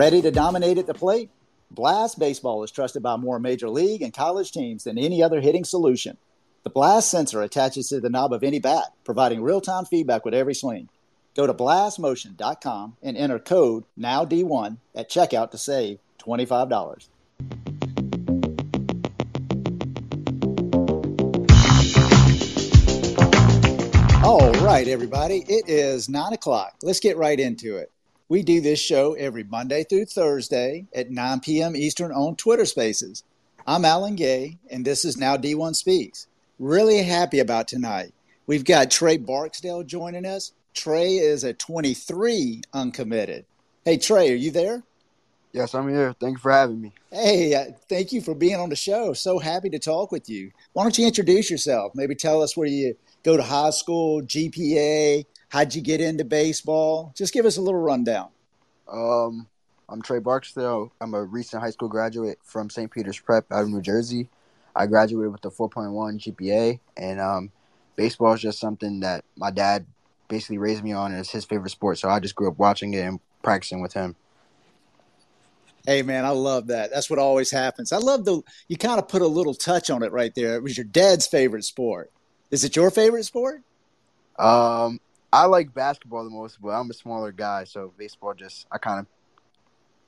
Ready 0.00 0.22
to 0.22 0.30
dominate 0.30 0.78
at 0.78 0.86
the 0.86 0.94
plate? 0.94 1.28
Blast 1.70 2.18
Baseball 2.18 2.62
is 2.62 2.70
trusted 2.70 3.02
by 3.02 3.16
more 3.16 3.38
major 3.38 3.68
league 3.68 4.00
and 4.00 4.14
college 4.14 4.50
teams 4.50 4.84
than 4.84 4.96
any 4.96 5.22
other 5.22 5.42
hitting 5.42 5.62
solution. 5.62 6.16
The 6.62 6.70
Blast 6.70 7.10
sensor 7.10 7.42
attaches 7.42 7.90
to 7.90 8.00
the 8.00 8.08
knob 8.08 8.32
of 8.32 8.42
any 8.42 8.60
bat, 8.60 8.94
providing 9.04 9.42
real 9.42 9.60
time 9.60 9.84
feedback 9.84 10.24
with 10.24 10.32
every 10.32 10.54
swing. 10.54 10.88
Go 11.36 11.46
to 11.46 11.52
blastmotion.com 11.52 12.96
and 13.02 13.14
enter 13.14 13.38
code 13.38 13.84
NOWD1 13.98 14.78
at 14.94 15.10
checkout 15.10 15.50
to 15.50 15.58
save 15.58 15.98
$25. 16.18 17.08
All 24.24 24.52
right, 24.64 24.88
everybody, 24.88 25.44
it 25.46 25.68
is 25.68 26.08
nine 26.08 26.32
o'clock. 26.32 26.76
Let's 26.82 27.00
get 27.00 27.18
right 27.18 27.38
into 27.38 27.76
it. 27.76 27.92
We 28.30 28.44
do 28.44 28.60
this 28.60 28.78
show 28.78 29.14
every 29.14 29.42
Monday 29.42 29.82
through 29.82 30.04
Thursday 30.04 30.86
at 30.94 31.10
9 31.10 31.40
p.m. 31.40 31.74
Eastern 31.74 32.12
on 32.12 32.36
Twitter 32.36 32.64
Spaces. 32.64 33.24
I'm 33.66 33.84
Alan 33.84 34.14
Gay, 34.14 34.56
and 34.70 34.84
this 34.84 35.04
is 35.04 35.16
Now 35.16 35.36
D1 35.36 35.74
Speaks. 35.74 36.28
Really 36.60 37.02
happy 37.02 37.40
about 37.40 37.66
tonight. 37.66 38.14
We've 38.46 38.64
got 38.64 38.92
Trey 38.92 39.16
Barksdale 39.16 39.82
joining 39.82 40.26
us. 40.26 40.52
Trey 40.74 41.14
is 41.14 41.42
a 41.42 41.54
23 41.54 42.62
uncommitted. 42.72 43.46
Hey, 43.84 43.96
Trey, 43.96 44.30
are 44.30 44.36
you 44.36 44.52
there? 44.52 44.84
Yes, 45.52 45.74
I'm 45.74 45.88
here. 45.88 46.14
Thank 46.20 46.36
you 46.36 46.40
for 46.40 46.52
having 46.52 46.80
me. 46.80 46.92
Hey, 47.10 47.52
uh, 47.52 47.72
thank 47.88 48.12
you 48.12 48.20
for 48.20 48.36
being 48.36 48.60
on 48.60 48.68
the 48.68 48.76
show. 48.76 49.12
So 49.12 49.40
happy 49.40 49.70
to 49.70 49.80
talk 49.80 50.12
with 50.12 50.30
you. 50.30 50.52
Why 50.72 50.84
don't 50.84 50.96
you 50.96 51.04
introduce 51.04 51.50
yourself? 51.50 51.96
Maybe 51.96 52.14
tell 52.14 52.44
us 52.44 52.56
where 52.56 52.68
you 52.68 52.96
go 53.24 53.36
to 53.36 53.42
high 53.42 53.70
school, 53.70 54.22
GPA, 54.22 55.24
how'd 55.50 55.74
you 55.74 55.82
get 55.82 56.00
into 56.00 56.24
baseball? 56.24 57.12
Just 57.14 57.34
give 57.34 57.44
us 57.44 57.58
a 57.58 57.60
little 57.60 57.80
rundown. 57.80 58.28
Um, 58.88 59.46
I'm 59.88 60.00
Trey 60.00 60.20
Barksdale. 60.20 60.92
I'm 61.00 61.14
a 61.14 61.22
recent 61.22 61.62
high 61.62 61.70
school 61.70 61.88
graduate 61.88 62.38
from 62.42 62.70
St. 62.70 62.90
Peter's 62.90 63.18
Prep 63.18 63.50
out 63.52 63.64
of 63.64 63.68
New 63.68 63.82
Jersey. 63.82 64.28
I 64.74 64.86
graduated 64.86 65.32
with 65.32 65.44
a 65.44 65.50
4.1 65.50 66.18
GPA, 66.18 66.78
and 66.96 67.20
um, 67.20 67.50
baseball 67.96 68.32
is 68.32 68.40
just 68.40 68.60
something 68.60 69.00
that 69.00 69.24
my 69.36 69.50
dad 69.50 69.84
basically 70.28 70.58
raised 70.58 70.84
me 70.84 70.92
on, 70.92 71.12
it's 71.12 71.30
his 71.30 71.44
favorite 71.44 71.70
sport. 71.70 71.98
So 71.98 72.08
I 72.08 72.20
just 72.20 72.36
grew 72.36 72.48
up 72.48 72.58
watching 72.58 72.94
it 72.94 73.00
and 73.00 73.18
practicing 73.42 73.82
with 73.82 73.92
him. 73.92 74.14
Hey 75.84 76.02
man, 76.02 76.24
I 76.24 76.30
love 76.30 76.68
that. 76.68 76.90
That's 76.92 77.10
what 77.10 77.18
always 77.18 77.50
happens. 77.50 77.90
I 77.90 77.96
love 77.96 78.24
the 78.24 78.42
you 78.68 78.76
kind 78.76 78.98
of 78.98 79.08
put 79.08 79.22
a 79.22 79.26
little 79.26 79.54
touch 79.54 79.90
on 79.90 80.02
it 80.02 80.12
right 80.12 80.32
there. 80.34 80.54
It 80.54 80.62
was 80.62 80.76
your 80.76 80.84
dad's 80.84 81.26
favorite 81.26 81.64
sport. 81.64 82.12
Is 82.50 82.64
it 82.64 82.76
your 82.76 82.90
favorite 82.90 83.24
sport? 83.24 83.62
Um, 84.38 85.00
I 85.32 85.46
like 85.46 85.72
basketball 85.72 86.24
the 86.24 86.30
most, 86.30 86.60
but 86.60 86.70
I'm 86.70 86.90
a 86.90 86.94
smaller 86.94 87.32
guy, 87.32 87.64
so 87.64 87.92
baseball 87.96 88.34
just 88.34 88.66
I 88.70 88.78
kind 88.78 89.00
of 89.00 89.06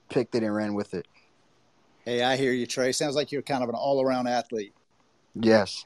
picked 0.09 0.35
it 0.35 0.43
and 0.43 0.55
ran 0.55 0.75
with 0.75 0.95
it. 0.95 1.07
Hey, 2.05 2.23
I 2.23 2.37
hear 2.37 2.53
you, 2.53 2.67
Trey. 2.67 2.91
Sounds 2.93 3.15
like 3.15 3.31
you're 3.31 3.43
kind 3.43 3.63
of 3.63 3.69
an 3.69 3.77
all-around 3.77 4.27
athlete. 4.27 4.75
Yes, 5.35 5.85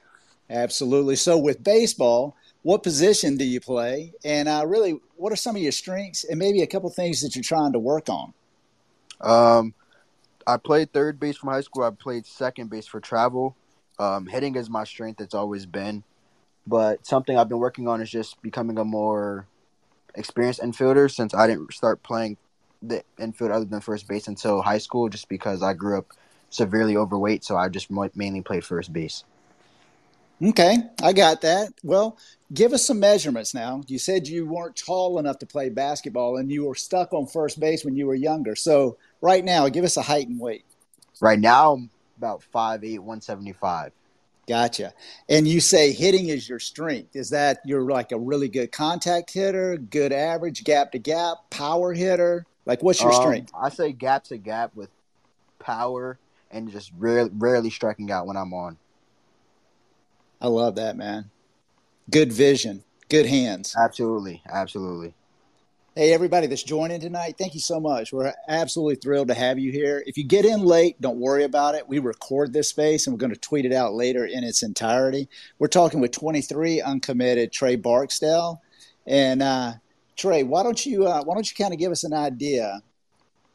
absolutely. 0.49 1.17
So 1.17 1.37
with 1.37 1.63
baseball, 1.63 2.35
what 2.63 2.83
position 2.83 3.37
do 3.37 3.45
you 3.45 3.61
play, 3.61 4.15
and 4.25 4.49
uh, 4.49 4.65
really, 4.67 4.99
what 5.17 5.33
are 5.33 5.37
some 5.37 5.55
of 5.55 5.63
your 5.63 5.73
strengths, 5.73 6.25
and 6.25 6.39
maybe 6.39 6.63
a 6.63 6.67
couple 6.67 6.89
things 6.91 7.21
that 7.21 7.37
you're 7.37 7.43
trying 7.43 7.73
to 7.75 7.79
work 7.79 8.09
on? 8.09 8.33
Um, 9.21 9.75
I 10.47 10.57
played 10.57 10.93
third 10.93 11.21
base 11.21 11.37
from 11.37 11.51
high 11.51 11.61
school. 11.61 11.85
I 11.85 11.91
played 11.91 12.27
second 12.27 12.71
base 12.71 12.87
for 12.87 13.01
travel. 13.01 13.55
Um, 13.99 14.27
hitting 14.27 14.57
is 14.57 14.71
my 14.71 14.85
strength. 14.85 15.21
It's 15.21 15.35
always 15.35 15.67
been. 15.67 16.05
But 16.67 17.07
something 17.07 17.37
I've 17.37 17.49
been 17.49 17.59
working 17.59 17.87
on 17.87 18.01
is 18.01 18.11
just 18.11 18.41
becoming 18.43 18.79
a 18.79 18.85
more 18.85 19.47
experienced 20.15 20.61
infielder 20.61 21.11
since 21.11 21.35
I 21.35 21.47
didn't 21.47 21.73
start 21.73 22.03
playing 22.03 22.37
the 22.83 23.03
infield 23.19 23.51
other 23.51 23.65
than 23.65 23.81
first 23.81 24.09
base 24.09 24.27
until 24.29 24.63
high 24.63 24.79
school 24.79 25.09
just 25.09 25.29
because 25.29 25.63
I 25.63 25.75
grew 25.75 25.99
up 25.99 26.13
severely 26.51 26.97
overweight. 26.97 27.45
So 27.45 27.57
I 27.57 27.69
just 27.69 27.91
mainly 27.91 28.41
played 28.43 28.65
first 28.65 28.93
base. 28.93 29.25
Okay, 30.43 30.77
I 31.03 31.15
got 31.15 31.41
that. 31.41 31.73
Well, 31.83 32.19
give 32.53 32.75
us 32.75 32.85
some 32.85 33.01
measurements 33.01 33.55
now. 33.55 33.81
You 33.87 33.99
said 33.99 34.29
you 34.29 34.47
weren't 34.47 34.77
tall 34.77 35.19
enough 35.19 35.39
to 35.39 35.47
play 35.47 35.71
basketball 35.71 36.37
and 36.37 36.53
you 36.53 36.67
were 36.67 36.75
stuck 36.75 37.15
on 37.15 37.27
first 37.27 37.59
base 37.59 37.87
when 37.87 37.97
you 37.97 38.07
were 38.07 38.15
younger. 38.15 38.55
So, 38.55 38.99
right 39.23 39.43
now, 39.43 39.67
give 39.71 39.85
us 39.85 39.97
a 39.97 40.03
height 40.03 40.29
and 40.29 40.39
weight. 40.39 40.67
Right 41.23 41.39
now, 41.39 41.73
I'm 41.73 41.91
about 42.19 42.43
5'8, 42.55 42.99
175. 42.99 43.93
Gotcha. 44.47 44.93
And 45.29 45.49
you 45.49 45.61
say 45.61 45.93
hitting 45.93 46.29
is 46.29 46.49
your 46.49 46.61
strength. 46.61 47.17
Is 47.17 47.31
that 47.31 47.59
you're 47.65 47.83
like 47.83 48.13
a 48.13 48.19
really 48.19 48.49
good 48.49 48.71
contact 48.71 49.33
hitter, 49.33 49.77
good 49.77 50.13
average, 50.13 50.63
gap 50.63 50.93
to 50.93 50.99
gap, 50.99 51.39
power 51.51 51.93
hitter? 51.93 52.47
Like, 52.65 52.83
what's 52.83 53.01
your 53.01 53.13
um, 53.13 53.21
strength? 53.21 53.53
I 53.61 53.71
say 53.71 53.93
gap 53.93 54.25
to 54.25 54.37
gap 54.37 54.75
with 54.77 54.91
power 55.59 56.19
and 56.51 56.71
just 56.71 56.93
rarely, 56.97 57.31
rarely 57.35 57.71
striking 57.71 58.11
out 58.13 58.27
when 58.27 58.37
I'm 58.37 58.55
on. 58.55 58.77
I 60.41 60.47
love 60.47 60.77
that, 60.77 60.97
man. 60.97 61.31
Good 62.09 62.33
vision, 62.33 62.85
good 63.09 63.27
hands. 63.27 63.75
Absolutely. 63.77 64.43
Absolutely. 64.49 65.15
Hey, 65.99 66.13
everybody 66.13 66.47
that's 66.47 66.63
joining 66.63 67.01
tonight, 67.01 67.37
thank 67.39 67.55
you 67.55 67.61
so 67.61 67.81
much. 67.81 68.13
We're 68.13 68.35
absolutely 68.49 68.97
thrilled 68.97 69.29
to 69.29 69.35
have 69.35 69.59
you 69.59 69.73
here. 69.73 70.05
If 70.07 70.19
you 70.19 70.25
get 70.25 70.45
in 70.45 70.61
late, 70.61 71.01
don't 71.01 71.17
worry 71.17 71.43
about 71.43 71.75
it. 71.75 71.89
We 71.89 72.01
record 72.01 72.53
this 72.53 72.69
space 72.69 73.07
and 73.07 73.15
we're 73.15 73.21
going 73.21 73.33
to 73.33 73.41
tweet 73.41 73.65
it 73.65 73.73
out 73.73 73.95
later 73.95 74.27
in 74.27 74.45
its 74.45 74.63
entirety. 74.63 75.27
We're 75.59 75.69
talking 75.69 76.01
with 76.01 76.13
23 76.13 76.83
uncommitted 76.83 77.51
Trey 77.51 77.77
Barksdale. 77.77 78.61
And 79.07 79.43
uh, 79.43 79.73
Trey, 80.17 80.43
why 80.43 80.65
don't 80.65 80.85
you 80.85 81.07
uh, 81.07 81.23
why 81.23 81.33
don't 81.33 81.51
you 81.51 81.57
kind 81.57 81.73
of 81.73 81.81
give 81.81 81.93
us 81.93 82.05
an 82.05 82.13
idea? 82.13 82.83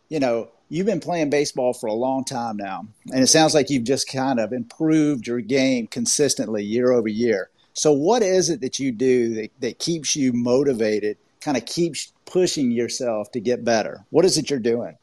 You 0.10 0.20
know, 0.20 0.50
you've 0.68 0.88
been 0.88 1.00
playing 1.00 1.30
baseball 1.30 1.74
for 1.74 1.86
a 1.86 1.94
long 1.94 2.26
time 2.26 2.58
now, 2.58 2.88
and 3.14 3.22
it 3.22 3.28
sounds 3.28 3.54
like 3.54 3.70
you've 3.70 3.84
just 3.84 4.10
kind 4.10 4.40
of 4.40 4.52
improved 4.52 5.28
your 5.28 5.42
game 5.42 5.86
consistently 5.86 6.64
year 6.64 6.92
over 6.92 7.08
year. 7.08 7.52
So, 7.74 7.92
what 7.94 8.24
is 8.24 8.50
it 8.50 8.62
that 8.62 8.80
you 8.80 8.92
do 8.92 9.36
that, 9.36 9.52
that 9.60 9.78
keeps 9.78 10.16
you 10.16 10.34
motivated, 10.34 11.18
kind 11.40 11.56
of 11.56 11.68
keeps 11.68 12.12
pushing 12.32 12.72
yourself 12.72 13.32
to 13.32 13.40
get 13.40 13.66
better? 13.66 14.06
What 14.10 14.26
is 14.26 14.38
it 14.38 14.50
you're 14.50 14.60
doing? 14.60 14.98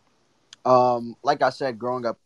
Um, 0.65 1.15
like 1.23 1.43
I 1.43 1.51
said, 1.51 1.79
growing 1.79 2.07
up 2.07 2.19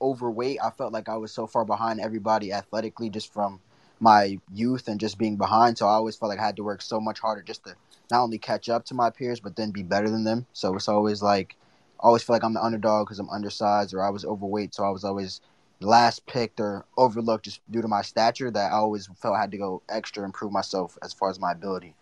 overweight, 0.00 0.58
I 0.62 0.70
felt 0.70 0.92
like 0.92 1.08
I 1.08 1.16
was 1.16 1.32
so 1.32 1.46
far 1.46 1.64
behind 1.64 2.00
everybody 2.00 2.52
athletically 2.52 3.10
just 3.10 3.32
from 3.32 3.60
my 4.00 4.38
youth 4.52 4.88
and 4.88 5.00
just 5.00 5.18
being 5.18 5.36
behind. 5.36 5.78
So 5.78 5.86
I 5.86 5.92
always 5.92 6.16
felt 6.16 6.30
like 6.30 6.38
I 6.38 6.46
had 6.46 6.56
to 6.56 6.64
work 6.64 6.82
so 6.82 7.00
much 7.00 7.20
harder 7.20 7.42
just 7.42 7.64
to 7.64 7.74
not 8.10 8.22
only 8.22 8.38
catch 8.38 8.68
up 8.68 8.84
to 8.86 8.94
my 8.94 9.10
peers, 9.10 9.40
but 9.40 9.56
then 9.56 9.70
be 9.70 9.82
better 9.82 10.08
than 10.08 10.24
them. 10.24 10.46
So 10.52 10.74
it's 10.74 10.88
always 10.88 11.22
like, 11.22 11.56
I 12.02 12.06
always 12.06 12.22
feel 12.22 12.34
like 12.34 12.44
I'm 12.44 12.54
the 12.54 12.62
underdog 12.62 13.06
because 13.06 13.18
I'm 13.18 13.30
undersized 13.30 13.94
or 13.94 14.02
I 14.02 14.10
was 14.10 14.24
overweight. 14.24 14.74
So 14.74 14.84
I 14.84 14.90
was 14.90 15.04
always 15.04 15.40
last 15.80 16.26
picked 16.26 16.60
or 16.60 16.84
overlooked 16.96 17.46
just 17.46 17.60
due 17.70 17.82
to 17.82 17.88
my 17.88 18.02
stature 18.02 18.50
that 18.50 18.72
I 18.72 18.76
always 18.76 19.08
felt 19.16 19.36
I 19.36 19.40
had 19.40 19.50
to 19.52 19.58
go 19.58 19.82
extra 19.88 20.24
improve 20.24 20.52
myself 20.52 20.98
as 21.02 21.12
far 21.14 21.30
as 21.30 21.40
my 21.40 21.52
ability. 21.52 21.94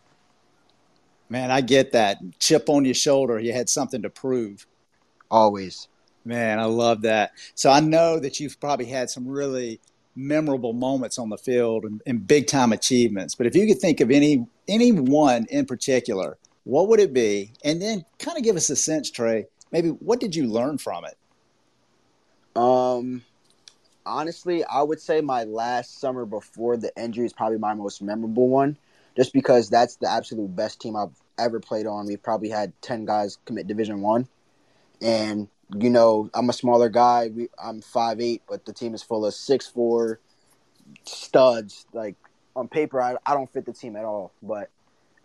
Man, 1.29 1.51
I 1.51 1.61
get 1.61 1.93
that. 1.93 2.19
Chip 2.39 2.69
on 2.69 2.85
your 2.85 2.95
shoulder. 2.95 3.39
You 3.39 3.53
had 3.53 3.69
something 3.69 4.03
to 4.03 4.11
prove. 4.11 4.67
Always. 5.31 5.89
Man, 6.25 6.59
I 6.59 6.65
love 6.65 7.03
that. 7.03 7.33
So 7.55 7.71
I 7.71 7.81
know 7.81 8.19
that 8.19 8.41
you've 8.41 8.59
probably 8.61 8.87
had 8.87 9.11
some 9.11 9.27
really 9.27 9.81
memorable 10.15 10.73
moments 10.73 11.19
on 11.19 11.29
the 11.29 11.39
field 11.39 11.85
and, 11.85 12.03
and 12.07 12.27
big 12.27 12.47
time 12.47 12.73
achievements. 12.73 13.35
But 13.35 13.47
if 13.47 13.55
you 13.55 13.67
could 13.67 13.79
think 13.79 14.01
of 14.01 14.11
any 14.11 14.47
any 14.67 14.93
one 14.93 15.47
in 15.51 15.65
particular, 15.65 16.37
what 16.65 16.89
would 16.89 17.01
it 17.01 17.13
be? 17.13 17.53
And 17.65 17.81
then 17.81 18.05
kind 18.19 18.37
of 18.37 18.45
give 18.45 18.57
us 18.57 18.69
a 18.69 18.77
sense, 18.77 19.11
Trey. 19.11 19.47
Maybe 19.71 19.89
what 19.89 20.21
did 20.21 20.35
you 20.35 20.47
learn 20.47 20.79
from 20.79 21.05
it? 21.05 21.17
Um, 22.57 23.23
honestly, 24.05 24.65
I 24.65 24.83
would 24.83 25.01
say 25.01 25.21
my 25.21 25.45
last 25.45 26.01
summer 26.01 26.27
before 26.27 26.77
the 26.77 26.93
injury 27.01 27.27
is 27.27 27.33
probably 27.33 27.59
my 27.59 27.75
most 27.75 28.03
memorable 28.03 28.49
one 28.49 28.77
just 29.19 29.33
because 29.33 29.69
that's 29.69 29.97
the 29.97 30.09
absolute 30.09 30.55
best 30.55 30.81
team 30.81 30.95
I've 30.95 31.17
ever 31.39 31.59
played 31.59 31.87
on. 31.87 32.07
We've 32.07 32.23
probably 32.23 32.51
had 32.51 32.73
ten 32.81 33.05
guys 33.05 33.37
commit 33.45 33.67
Division 33.67 34.01
One, 34.01 34.29
and 35.03 35.49
you 35.77 35.91
know 35.91 36.31
I'm 36.33 36.49
a 36.49 36.53
smaller 36.53 36.89
guy. 36.89 37.31
We, 37.35 37.49
I'm 37.63 37.83
five 37.83 38.21
eight, 38.21 38.43
but 38.49 38.65
the 38.65 38.73
team 38.73 38.95
is 38.95 39.03
full 39.03 39.27
of 39.27 39.35
six 39.35 39.67
four 39.67 40.21
studs. 41.03 41.85
Like 41.93 42.15
on 42.55 42.69
paper, 42.69 43.03
I, 43.03 43.17
I 43.27 43.35
don't 43.35 43.53
fit 43.53 43.67
the 43.67 43.73
team 43.73 43.97
at 43.97 44.05
all, 44.05 44.33
but 44.41 44.71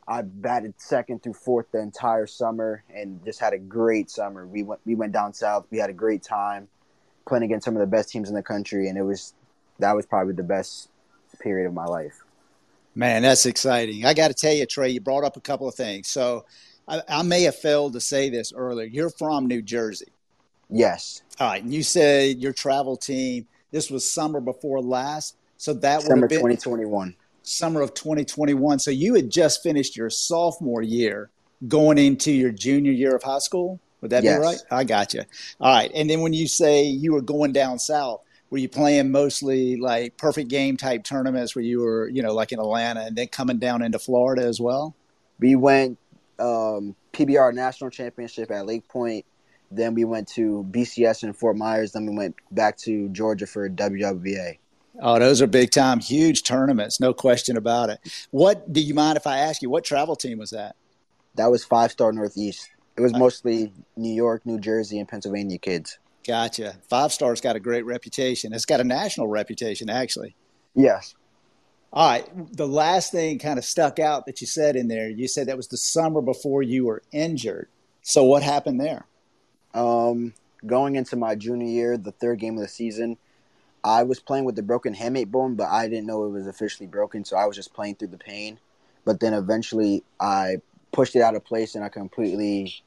I 0.08 0.24
batted 0.24 0.74
second 0.78 1.22
through 1.22 1.34
fourth 1.34 1.68
the 1.72 1.80
entire 1.80 2.26
summer 2.26 2.84
and 2.94 3.24
just 3.24 3.40
had 3.40 3.54
a 3.54 3.60
great 3.60 4.10
summer. 4.10 4.48
We 4.48 4.64
went 4.64 4.82
we 4.86 4.96
went 4.96 5.14
down 5.14 5.34
south. 5.36 5.68
We 5.70 5.78
had 5.78 5.92
a 5.92 5.94
great 5.94 6.24
time 6.24 6.68
playing 7.28 7.44
against 7.44 7.66
some 7.66 7.76
of 7.76 7.80
the 7.80 7.88
best 7.88 8.10
teams 8.10 8.28
in 8.28 8.34
the 8.34 8.42
country, 8.42 8.90
and 8.90 8.98
it 8.98 9.04
was 9.04 9.36
that 9.78 9.96
was 9.96 10.08
probably 10.08 10.34
the 10.34 10.42
best 10.42 10.90
period 11.40 11.68
of 11.68 11.76
my 11.76 11.86
life. 11.86 12.24
Man, 12.96 13.24
that's 13.24 13.46
exciting. 13.46 14.06
I 14.06 14.14
got 14.14 14.28
to 14.28 14.34
tell 14.34 14.54
you, 14.54 14.66
Trey, 14.66 14.90
you 14.90 15.02
brought 15.02 15.24
up 15.24 15.38
a 15.38 15.42
couple 15.42 15.68
of 15.68 15.76
things. 15.76 16.10
So 16.10 16.46
I, 16.88 17.02
I, 17.08 17.24
may 17.24 17.44
have 17.44 17.56
failed 17.56 17.94
to 17.94 18.00
say 18.00 18.30
this 18.30 18.54
earlier. 18.54 18.86
You're 18.86 19.10
from 19.10 19.48
New 19.48 19.62
Jersey. 19.62 20.12
Yes. 20.70 21.24
All 21.40 21.50
right. 21.50 21.64
And 21.64 21.74
you 21.74 21.84
said 21.84 22.38
your 22.38 22.54
travel 22.54 22.98
team, 22.98 23.48
this 23.72 23.90
was 23.90 24.10
summer 24.10 24.40
before 24.40 24.82
last. 24.82 25.38
So 25.58 25.74
that 25.76 26.02
summer 26.04 26.16
would 26.16 26.22
have 26.22 26.30
been 26.30 26.40
2021. 26.40 27.16
Summer 27.42 27.82
of 27.82 27.94
2021. 27.94 28.80
So 28.80 28.92
you 28.92 29.16
had 29.16 29.30
just 29.30 29.64
finished 29.64 29.98
your 29.98 30.10
sophomore 30.10 30.82
year 30.82 31.30
going 31.68 31.98
into 31.98 32.32
your 32.32 32.52
junior 32.52 32.92
year 32.92 33.16
of 33.16 33.24
high 33.24 33.40
school. 33.40 33.80
Would 34.02 34.12
that 34.12 34.24
yes. 34.24 34.38
be 34.38 34.44
right? 34.44 34.58
I 34.70 34.84
got 34.84 35.14
you. 35.14 35.22
All 35.62 35.74
right. 35.74 35.92
And 35.96 36.10
then 36.10 36.22
when 36.22 36.34
you 36.34 36.48
say 36.48 36.84
you 36.84 37.14
were 37.14 37.22
going 37.22 37.54
down 37.54 37.80
south, 37.80 38.22
were 38.54 38.60
you 38.60 38.70
playing 38.70 39.10
mostly 39.10 39.78
like 39.78 40.16
perfect 40.16 40.48
game 40.48 40.78
type 40.78 41.04
tournaments 41.04 41.56
where 41.56 41.66
you 41.66 41.80
were, 41.80 42.08
you 42.08 42.22
know, 42.22 42.36
like 42.36 42.52
in 42.52 42.60
Atlanta 42.60 43.02
and 43.02 43.16
then 43.16 43.28
coming 43.28 43.58
down 43.58 43.82
into 43.82 43.98
Florida 43.98 44.44
as 44.44 44.62
well? 44.62 44.96
We 45.40 45.56
went 45.56 45.98
um, 46.38 46.96
PBR 47.14 47.56
National 47.56 47.90
Championship 47.90 48.52
at 48.52 48.68
Lake 48.68 48.88
Point. 48.88 49.26
Then 49.72 49.96
we 49.96 50.04
went 50.04 50.28
to 50.34 50.68
BCS 50.70 51.24
in 51.24 51.34
Fort 51.34 51.58
Myers. 51.58 51.94
Then 51.94 52.06
we 52.06 52.16
went 52.16 52.36
back 52.52 52.78
to 52.82 53.10
Georgia 53.10 53.48
for 53.48 53.68
WWBA. 53.68 54.60
Oh, 55.02 55.18
those 55.18 55.42
are 55.42 55.48
big 55.48 55.72
time, 55.72 56.00
huge 56.00 56.44
tournaments, 56.44 57.00
no 57.00 57.12
question 57.12 57.58
about 57.58 57.90
it. 57.90 58.28
What 58.30 58.72
do 58.72 58.82
you 58.82 58.94
mind 58.94 59.18
if 59.18 59.26
I 59.26 59.40
ask 59.40 59.64
you? 59.64 59.72
What 59.72 59.84
travel 59.84 60.16
team 60.16 60.38
was 60.38 60.52
that? 60.52 60.76
That 61.34 61.50
was 61.50 61.66
Five 61.66 61.90
Star 61.90 62.12
Northeast. 62.12 62.70
It 62.96 63.02
was 63.02 63.14
mostly 63.14 63.74
New 63.98 64.14
York, 64.14 64.46
New 64.46 64.60
Jersey, 64.60 65.00
and 65.00 65.10
Pennsylvania 65.10 65.58
kids. 65.58 65.98
Gotcha. 66.26 66.76
Five 66.90 67.12
Star's 67.12 67.42
got 67.42 67.56
a 67.56 67.60
great 67.60 67.86
reputation. 67.86 68.54
It's 68.54 68.66
got 68.66 68.80
a 68.80 68.86
national 68.86 69.28
reputation, 69.28 69.90
actually. 69.90 70.36
Yes. 70.74 71.16
All 71.92 72.10
right. 72.10 72.56
The 72.56 72.68
last 72.68 73.12
thing 73.12 73.40
kind 73.40 73.60
of 73.60 73.66
stuck 73.66 74.00
out 74.00 74.26
that 74.26 74.42
you 74.42 74.48
said 74.48 74.76
in 74.76 74.88
there. 74.88 75.10
You 75.10 75.28
said 75.28 75.48
that 75.48 75.58
was 75.58 75.68
the 75.68 75.78
summer 75.78 76.22
before 76.22 76.64
you 76.64 76.86
were 76.86 77.04
injured. 77.12 77.68
So 78.02 78.24
what 78.24 78.42
happened 78.42 78.80
there? 78.80 79.06
Um, 79.74 80.34
going 80.66 80.96
into 80.96 81.16
my 81.16 81.36
junior 81.36 81.68
year, 81.68 81.98
the 81.98 82.12
third 82.12 82.40
game 82.40 82.56
of 82.56 82.62
the 82.62 82.68
season, 82.68 83.18
I 83.84 84.04
was 84.04 84.20
playing 84.20 84.46
with 84.46 84.56
the 84.56 84.64
broken 84.64 84.96
hamate 84.96 85.30
bone, 85.30 85.56
but 85.56 85.68
I 85.68 85.88
didn't 85.90 86.08
know 86.08 86.24
it 86.24 86.30
was 86.30 86.48
officially 86.48 86.88
broken, 86.88 87.26
so 87.26 87.36
I 87.36 87.46
was 87.46 87.56
just 87.56 87.74
playing 87.74 87.96
through 87.96 88.10
the 88.10 88.18
pain. 88.18 88.60
But 89.04 89.20
then 89.20 89.34
eventually, 89.34 90.04
I 90.20 90.58
pushed 90.94 91.16
it 91.16 91.22
out 91.22 91.36
of 91.36 91.44
place 91.44 91.76
and 91.76 91.84
I 91.84 91.90
completely 91.90 92.82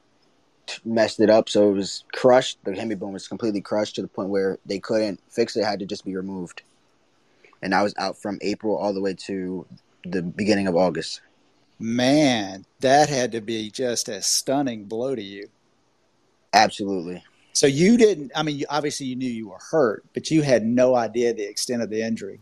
messed 0.85 1.19
it 1.19 1.29
up. 1.29 1.49
So 1.49 1.69
it 1.69 1.73
was 1.73 2.03
crushed. 2.13 2.59
The 2.63 2.71
hamate 2.71 2.99
bone 2.99 3.13
was 3.13 3.27
completely 3.27 3.61
crushed 3.61 3.95
to 3.95 4.01
the 4.01 4.07
point 4.07 4.29
where 4.29 4.57
they 4.65 4.79
couldn't 4.79 5.21
fix 5.29 5.55
it; 5.55 5.61
it 5.61 5.65
had 5.65 5.79
to 5.79 5.85
just 5.85 6.05
be 6.05 6.15
removed. 6.15 6.63
And 7.61 7.73
I 7.73 7.83
was 7.83 7.93
out 7.97 8.17
from 8.17 8.37
April 8.41 8.77
all 8.77 8.93
the 8.93 9.01
way 9.01 9.13
to 9.25 9.65
the 10.05 10.21
beginning 10.21 10.67
of 10.67 10.75
August. 10.75 11.21
Man, 11.79 12.65
that 12.79 13.09
had 13.09 13.31
to 13.33 13.41
be 13.41 13.69
just 13.69 14.09
a 14.09 14.21
stunning 14.21 14.85
blow 14.85 15.15
to 15.15 15.21
you. 15.21 15.49
Absolutely. 16.53 17.23
So 17.53 17.67
you 17.67 17.97
didn't. 17.97 18.31
I 18.35 18.43
mean, 18.43 18.63
obviously 18.69 19.07
you 19.07 19.15
knew 19.15 19.29
you 19.29 19.49
were 19.49 19.59
hurt, 19.71 20.05
but 20.13 20.29
you 20.29 20.41
had 20.41 20.65
no 20.65 20.95
idea 20.95 21.33
the 21.33 21.47
extent 21.47 21.81
of 21.81 21.89
the 21.89 22.01
injury. 22.01 22.39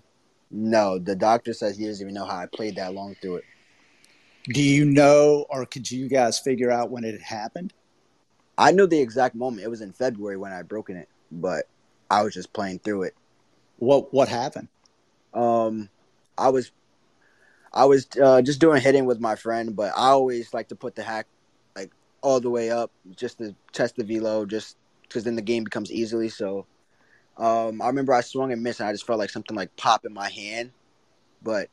No, 0.51 1.00
the 1.00 1.16
doctor 1.16 1.54
says 1.54 1.77
he 1.77 1.86
doesn't 1.86 2.06
even 2.06 2.13
know 2.13 2.25
how 2.25 2.38
I 2.38 2.45
played 2.45 2.75
that 2.75 2.94
long 2.94 3.16
through 3.22 3.38
it. 3.38 3.44
Do 4.48 4.62
you 4.62 4.86
know, 4.86 5.45
or 5.50 5.66
could 5.66 5.89
you 5.89 6.07
guys 6.07 6.39
figure 6.39 6.69
out 6.69 6.92
when 6.92 7.04
it 7.04 7.13
had 7.13 7.22
happened? 7.22 7.74
I 8.57 8.72
knew 8.72 8.88
the 8.88 9.00
exact 9.00 9.36
moment. 9.36 9.63
It 9.63 9.69
was 9.69 9.81
in 9.81 9.92
February 9.92 10.38
when 10.38 10.52
I 10.52 10.62
broken 10.62 10.98
it, 10.98 11.10
but 11.31 11.66
I 12.10 12.24
was 12.24 12.34
just 12.34 12.54
playing 12.54 12.80
through 12.80 13.04
it. 13.04 13.16
What 13.78 14.13
What 14.13 14.30
happened? 14.30 14.69
Um, 15.34 15.90
I 16.38 16.50
was, 16.50 16.72
I 17.74 17.86
was 17.86 18.07
uh, 18.22 18.42
just 18.42 18.62
doing 18.62 18.81
hitting 18.81 19.06
with 19.06 19.19
my 19.19 19.36
friend, 19.36 19.75
but 19.75 19.92
I 19.96 20.07
always 20.10 20.54
like 20.54 20.69
to 20.69 20.75
put 20.75 20.96
the 20.96 21.04
hack 21.04 21.28
like 21.75 21.92
all 22.22 22.40
the 22.40 22.50
way 22.50 22.72
up 22.72 22.92
just 23.16 23.40
to 23.40 23.56
test 23.74 23.98
the 23.98 24.04
velo, 24.04 24.46
just 24.46 24.78
because 25.04 25.25
then 25.25 25.36
the 25.36 25.42
game 25.42 25.66
becomes 25.66 25.92
easily. 25.92 26.30
So 26.30 26.66
um, 27.38 27.81
I 27.81 27.88
remember 27.88 28.13
I 28.13 28.22
swung 28.22 28.54
and 28.54 28.63
missed, 28.63 28.80
and 28.80 28.88
I 28.88 28.94
just 28.94 29.06
felt 29.06 29.19
like 29.19 29.30
something 29.30 29.58
like 29.58 29.75
pop 29.75 30.06
in 30.06 30.13
my 30.13 30.30
hand, 30.30 30.72
but 31.44 31.69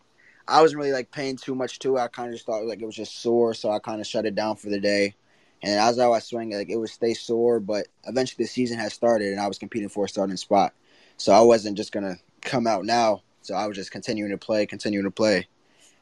I 0.49 0.61
wasn't 0.61 0.81
really 0.81 0.93
like 0.93 1.13
paying 1.13 1.37
too 1.37 1.55
much 1.55 1.79
to 1.81 1.97
it. 1.97 2.01
I 2.01 2.09
kind 2.09 2.29
of 2.29 2.35
just 2.35 2.47
thought 2.47 2.65
like 2.67 2.83
it 2.83 2.87
was 2.87 2.97
just 2.97 3.23
sore, 3.23 3.55
so 3.55 3.71
I 3.71 3.79
kind 3.79 4.01
of 4.01 4.07
shut 4.07 4.27
it 4.27 4.35
down 4.35 4.57
for 4.57 4.71
the 4.71 4.81
day. 4.81 5.15
And 5.63 5.79
as 5.79 5.99
I 5.99 6.07
was 6.09 6.25
swinging, 6.25 6.57
like 6.57 6.71
it 6.71 6.77
would 6.77 6.89
stay 6.89 7.15
sore, 7.15 7.61
but 7.61 7.87
eventually 8.07 8.45
the 8.45 8.49
season 8.49 8.79
had 8.79 8.93
started, 8.93 9.29
and 9.29 9.41
I 9.41 9.47
was 9.47 9.59
competing 9.59 9.89
for 9.89 10.05
a 10.05 10.09
starting 10.09 10.37
spot. 10.37 10.73
So 11.17 11.33
I 11.33 11.41
wasn't 11.41 11.77
just 11.77 11.93
gonna 11.93 12.17
come 12.41 12.67
out 12.67 12.85
now. 12.85 13.23
So 13.43 13.55
I 13.55 13.67
was 13.67 13.77
just 13.77 13.93
continuing 13.93 14.31
to 14.31 14.39
play, 14.39 14.67
continuing 14.67 15.05
to 15.05 15.11
play, 15.11 15.47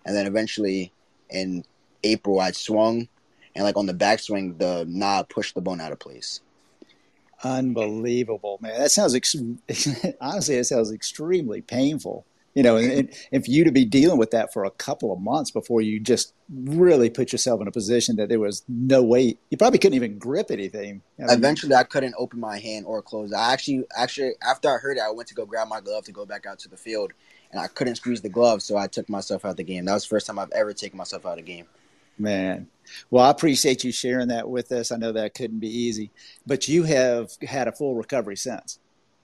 and 0.04 0.16
then 0.16 0.26
eventually 0.26 0.92
in 1.28 1.64
April 2.04 2.40
I 2.40 2.52
swung, 2.52 3.08
and 3.54 3.64
like 3.64 3.76
on 3.76 3.86
the 3.86 3.94
backswing, 3.94 4.58
the 4.58 4.84
knob 4.88 5.28
pushed 5.28 5.54
the 5.54 5.60
bone 5.60 5.80
out 5.80 5.92
of 5.92 5.98
place. 5.98 6.40
Unbelievable, 7.42 8.58
man. 8.60 8.78
That 8.78 8.90
sounds 8.90 9.14
ex- 9.14 9.34
honestly, 10.20 10.56
it 10.56 10.64
sounds 10.64 10.92
extremely 10.92 11.62
painful. 11.62 12.26
You 12.54 12.64
know, 12.64 12.76
and, 12.76 13.08
and 13.30 13.44
for 13.44 13.50
you 13.50 13.62
to 13.62 13.70
be 13.70 13.84
dealing 13.84 14.18
with 14.18 14.32
that 14.32 14.52
for 14.52 14.64
a 14.64 14.72
couple 14.72 15.12
of 15.12 15.20
months 15.20 15.52
before 15.52 15.82
you 15.82 16.00
just 16.00 16.34
really 16.52 17.08
put 17.08 17.30
yourself 17.30 17.60
in 17.60 17.68
a 17.68 17.70
position 17.70 18.16
that 18.16 18.28
there 18.28 18.40
was 18.40 18.64
no 18.68 19.04
way 19.04 19.38
you 19.50 19.56
probably 19.56 19.78
couldn't 19.78 19.94
even 19.94 20.18
grip 20.18 20.50
anything. 20.50 21.00
I 21.20 21.22
mean, 21.22 21.30
Eventually, 21.30 21.76
I 21.76 21.84
couldn't 21.84 22.14
open 22.18 22.40
my 22.40 22.58
hand 22.58 22.86
or 22.86 23.02
close. 23.02 23.32
I 23.32 23.52
actually, 23.52 23.84
actually, 23.96 24.32
after 24.42 24.68
I 24.68 24.78
heard 24.78 24.96
it, 24.96 25.02
I 25.06 25.10
went 25.12 25.28
to 25.28 25.34
go 25.34 25.46
grab 25.46 25.68
my 25.68 25.80
glove 25.80 26.04
to 26.06 26.12
go 26.12 26.26
back 26.26 26.44
out 26.44 26.58
to 26.60 26.68
the 26.68 26.76
field, 26.76 27.12
and 27.52 27.60
I 27.60 27.68
couldn't 27.68 27.94
squeeze 27.96 28.20
the 28.20 28.28
glove, 28.28 28.62
so 28.62 28.76
I 28.76 28.88
took 28.88 29.08
myself 29.08 29.44
out 29.44 29.52
of 29.52 29.56
the 29.56 29.62
game. 29.62 29.84
That 29.84 29.94
was 29.94 30.02
the 30.02 30.08
first 30.08 30.26
time 30.26 30.38
I've 30.38 30.50
ever 30.50 30.72
taken 30.72 30.98
myself 30.98 31.24
out 31.24 31.38
of 31.38 31.44
the 31.44 31.52
game. 31.52 31.66
Man, 32.18 32.66
well, 33.10 33.24
I 33.24 33.30
appreciate 33.30 33.84
you 33.84 33.92
sharing 33.92 34.28
that 34.28 34.48
with 34.50 34.72
us. 34.72 34.92
I 34.92 34.96
know 34.96 35.12
that 35.12 35.34
couldn't 35.34 35.60
be 35.60 35.68
easy, 35.68 36.10
but 36.46 36.68
you 36.68 36.82
have 36.82 37.30
had 37.42 37.68
a 37.68 37.72
full 37.72 37.94
recovery 37.94 38.36
since. 38.36 38.78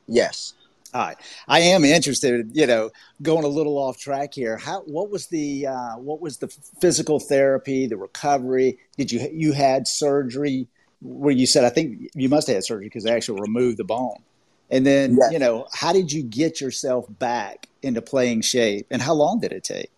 Yes. 0.06 0.54
All 0.94 1.06
right. 1.06 1.16
I 1.48 1.60
am 1.60 1.84
interested, 1.84 2.50
you 2.54 2.66
know, 2.66 2.90
going 3.22 3.44
a 3.44 3.48
little 3.48 3.78
off 3.78 3.98
track 3.98 4.34
here. 4.34 4.56
How 4.56 4.80
what 4.82 5.10
was 5.10 5.26
the 5.28 5.66
uh, 5.66 5.96
what 5.96 6.20
was 6.20 6.38
the 6.38 6.48
physical 6.80 7.20
therapy, 7.20 7.86
the 7.86 7.96
recovery? 7.96 8.78
Did 8.96 9.12
you 9.12 9.28
you 9.32 9.52
had 9.52 9.86
surgery 9.86 10.68
where 11.00 11.34
you 11.34 11.46
said 11.46 11.64
I 11.64 11.70
think 11.70 12.10
you 12.14 12.28
must 12.28 12.46
have 12.48 12.56
had 12.56 12.64
surgery 12.64 12.86
because 12.86 13.04
they 13.04 13.12
actually 13.12 13.40
removed 13.40 13.78
the 13.78 13.84
bone. 13.84 14.22
And 14.68 14.84
then, 14.84 15.16
yes. 15.16 15.30
you 15.30 15.38
know, 15.38 15.68
how 15.72 15.92
did 15.92 16.10
you 16.10 16.24
get 16.24 16.60
yourself 16.60 17.06
back 17.08 17.68
into 17.82 18.02
playing 18.02 18.40
shape 18.40 18.86
and 18.90 19.00
how 19.00 19.14
long 19.14 19.40
did 19.40 19.52
it 19.52 19.64
take? 19.64 19.90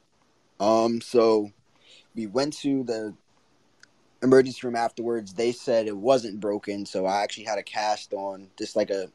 Um 0.61 1.01
so 1.01 1.53
we 2.15 2.27
went 2.27 2.55
to 2.59 2.83
the 2.83 3.15
emergency 4.23 4.61
room 4.65 4.77
afterwards. 4.77 5.33
They 5.33 5.53
said 5.53 5.87
it 5.87 5.97
wasn't 5.97 6.41
broken, 6.41 6.85
so 6.87 7.07
I 7.07 7.23
actually 7.23 7.45
had 7.45 7.59
a 7.59 7.63
cast 7.63 8.13
on, 8.13 8.49
just 8.59 8.77
like 8.77 8.91
a, 8.91 9.11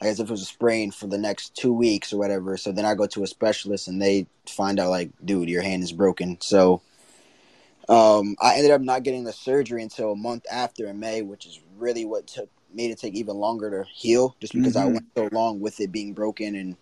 like 0.00 0.10
as 0.10 0.20
if 0.20 0.28
it 0.28 0.30
was 0.30 0.42
a 0.42 0.46
sprain 0.46 0.90
for 0.90 1.06
the 1.06 1.18
next 1.18 1.54
two 1.54 1.72
weeks 1.72 2.12
or 2.12 2.18
whatever. 2.18 2.56
So 2.56 2.72
then 2.72 2.84
I 2.84 2.94
go 2.94 3.06
to 3.06 3.22
a 3.22 3.26
specialist, 3.26 3.88
and 3.88 4.00
they 4.00 4.26
find 4.48 4.80
out 4.80 4.90
like, 4.90 5.10
dude, 5.24 5.48
your 5.48 5.62
hand 5.62 5.82
is 5.82 5.92
broken. 5.92 6.38
So 6.40 6.82
um, 7.88 8.36
I 8.40 8.54
ended 8.54 8.70
up 8.70 8.80
not 8.80 9.02
getting 9.02 9.24
the 9.24 9.32
surgery 9.32 9.82
until 9.82 10.12
a 10.12 10.16
month 10.16 10.46
after 10.50 10.86
in 10.86 10.98
May, 11.00 11.22
which 11.22 11.46
is 11.46 11.60
really 11.78 12.04
what 12.04 12.26
took 12.26 12.48
made 12.72 12.92
it 12.92 13.00
take 13.00 13.14
even 13.14 13.36
longer 13.36 13.68
to 13.70 13.90
heal, 13.90 14.36
just 14.40 14.52
because 14.52 14.74
mm-hmm. 14.74 14.88
I 14.88 14.92
went 14.92 15.06
so 15.16 15.28
long 15.32 15.60
with 15.60 15.80
it 15.80 15.90
being 15.90 16.12
broken, 16.12 16.54
and 16.54 16.76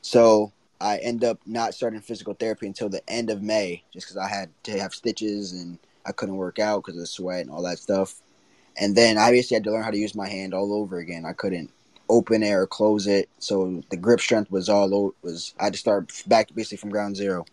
so 0.00 0.52
I 0.80 0.98
end 0.98 1.24
up 1.24 1.40
not 1.44 1.74
starting 1.74 2.00
physical 2.00 2.34
therapy 2.34 2.66
until 2.66 2.88
the 2.88 3.02
end 3.10 3.30
of 3.30 3.42
May, 3.42 3.82
just 3.92 4.06
because 4.06 4.16
I 4.16 4.28
had 4.28 4.50
to 4.64 4.78
have 4.78 4.94
stitches 4.94 5.52
and 5.52 5.78
I 6.06 6.12
couldn't 6.12 6.36
work 6.36 6.58
out 6.58 6.84
because 6.84 6.94
of 6.94 7.00
the 7.00 7.06
sweat 7.06 7.42
and 7.42 7.50
all 7.50 7.62
that 7.64 7.78
stuff. 7.78 8.14
And 8.80 8.94
then 8.94 9.18
obviously 9.18 9.26
I 9.26 9.30
basically 9.30 9.54
had 9.56 9.64
to 9.64 9.70
learn 9.72 9.82
how 9.82 9.90
to 9.90 9.98
use 9.98 10.14
my 10.14 10.28
hand 10.28 10.54
all 10.54 10.72
over 10.72 10.98
again. 10.98 11.24
I 11.26 11.32
couldn't 11.32 11.72
open 12.08 12.44
or 12.44 12.66
close 12.66 13.06
it, 13.06 13.28
so 13.38 13.82
the 13.90 13.96
grip 13.96 14.20
strength 14.20 14.50
was 14.50 14.68
all 14.68 14.94
over, 14.94 15.14
was 15.22 15.54
I 15.58 15.64
had 15.64 15.72
to 15.74 15.78
start 15.78 16.12
back 16.26 16.54
basically 16.54 16.78
from 16.78 16.90
ground 16.90 17.16
zero. 17.16 17.44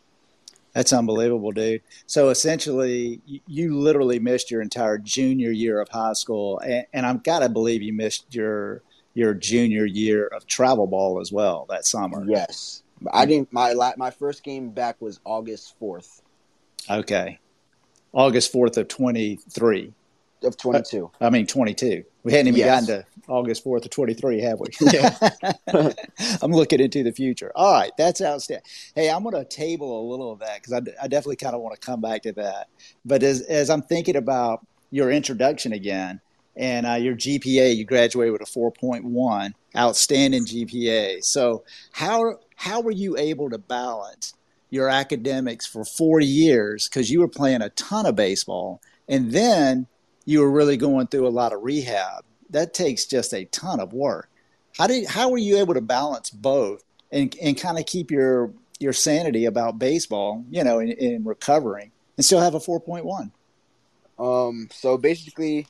That's 0.73 0.91
unbelievable, 0.91 1.51
dude. 1.51 1.81
So 2.05 2.29
essentially, 2.29 3.21
you 3.25 3.77
literally 3.77 4.19
missed 4.19 4.51
your 4.51 4.61
entire 4.61 4.97
junior 4.97 5.51
year 5.51 5.79
of 5.79 5.87
high 5.89 6.13
school, 6.13 6.59
and, 6.59 6.85
and 6.93 7.05
I've 7.05 7.23
got 7.23 7.39
to 7.39 7.49
believe 7.49 7.81
you 7.81 7.93
missed 7.93 8.33
your 8.33 8.81
your 9.13 9.33
junior 9.33 9.85
year 9.85 10.27
of 10.27 10.45
travel 10.45 10.87
ball 10.87 11.21
as 11.21 11.31
well 11.31 11.65
that 11.69 11.85
summer. 11.85 12.25
Yes, 12.27 12.83
I 13.13 13.25
mm. 13.25 13.29
didn't. 13.29 13.53
My 13.53 13.93
my 13.97 14.11
first 14.11 14.43
game 14.43 14.69
back 14.69 15.01
was 15.01 15.19
August 15.23 15.79
fourth. 15.79 16.21
Okay, 16.89 17.39
August 18.15 18.53
4th 18.53 18.77
of 18.77 18.87
23. 18.87 19.93
Of 20.43 20.57
22. 20.57 21.11
I 21.21 21.29
mean, 21.29 21.47
22. 21.47 22.03
We 22.23 22.31
hadn't 22.31 22.47
even 22.47 22.59
yes. 22.59 22.85
gotten 22.85 23.01
to 23.01 23.07
August 23.27 23.63
4th 23.63 23.85
of 23.85 23.91
23, 23.91 24.41
have 24.41 24.59
we? 24.59 24.67
Yeah. 24.81 25.17
I'm 26.41 26.51
looking 26.51 26.79
into 26.79 27.03
the 27.03 27.11
future. 27.11 27.51
All 27.55 27.73
right. 27.73 27.91
That's 27.97 28.21
outstanding. 28.21 28.65
Hey, 28.95 29.09
I'm 29.09 29.23
going 29.23 29.35
to 29.35 29.45
table 29.45 30.01
a 30.01 30.05
little 30.09 30.31
of 30.31 30.39
that 30.39 30.61
because 30.61 30.73
I, 30.73 30.77
I 31.03 31.07
definitely 31.07 31.37
kind 31.37 31.55
of 31.55 31.61
want 31.61 31.79
to 31.79 31.85
come 31.85 32.01
back 32.01 32.23
to 32.23 32.33
that. 32.33 32.67
But 33.05 33.23
as, 33.23 33.41
as 33.41 33.69
I'm 33.69 33.81
thinking 33.81 34.15
about 34.15 34.65
your 34.91 35.11
introduction 35.11 35.73
again 35.73 36.21
and 36.55 36.85
uh, 36.85 36.93
your 36.93 37.15
GPA, 37.15 37.75
you 37.75 37.85
graduated 37.85 38.33
with 38.33 38.41
a 38.41 38.45
4.1, 38.45 39.53
outstanding 39.75 40.45
GPA. 40.45 41.23
So, 41.23 41.63
how, 41.91 42.39
how 42.55 42.81
were 42.81 42.91
you 42.91 43.17
able 43.17 43.49
to 43.49 43.57
balance 43.57 44.33
your 44.69 44.89
academics 44.89 45.65
for 45.65 45.85
four 45.85 46.19
years 46.19 46.87
because 46.89 47.09
you 47.09 47.19
were 47.19 47.27
playing 47.27 47.61
a 47.61 47.69
ton 47.69 48.05
of 48.05 48.15
baseball 48.15 48.81
and 49.07 49.31
then 49.31 49.87
you 50.25 50.41
were 50.41 50.51
really 50.51 50.77
going 50.77 51.07
through 51.07 51.27
a 51.27 51.29
lot 51.29 51.53
of 51.53 51.63
rehab. 51.63 52.23
That 52.51 52.73
takes 52.73 53.05
just 53.05 53.33
a 53.33 53.45
ton 53.45 53.79
of 53.79 53.93
work. 53.93 54.29
How 54.77 54.87
did 54.87 55.07
how 55.07 55.29
were 55.29 55.37
you 55.37 55.57
able 55.57 55.73
to 55.75 55.81
balance 55.81 56.29
both 56.29 56.83
and 57.11 57.35
and 57.41 57.59
kind 57.59 57.79
of 57.79 57.85
keep 57.85 58.11
your 58.11 58.53
your 58.79 58.93
sanity 58.93 59.45
about 59.45 59.79
baseball, 59.79 60.43
you 60.49 60.63
know, 60.63 60.79
in, 60.79 60.91
in 60.91 61.23
recovering 61.23 61.91
and 62.17 62.25
still 62.25 62.41
have 62.41 62.55
a 62.55 62.59
4.1? 62.59 63.31
Um 64.19 64.69
so 64.71 64.97
basically 64.97 65.67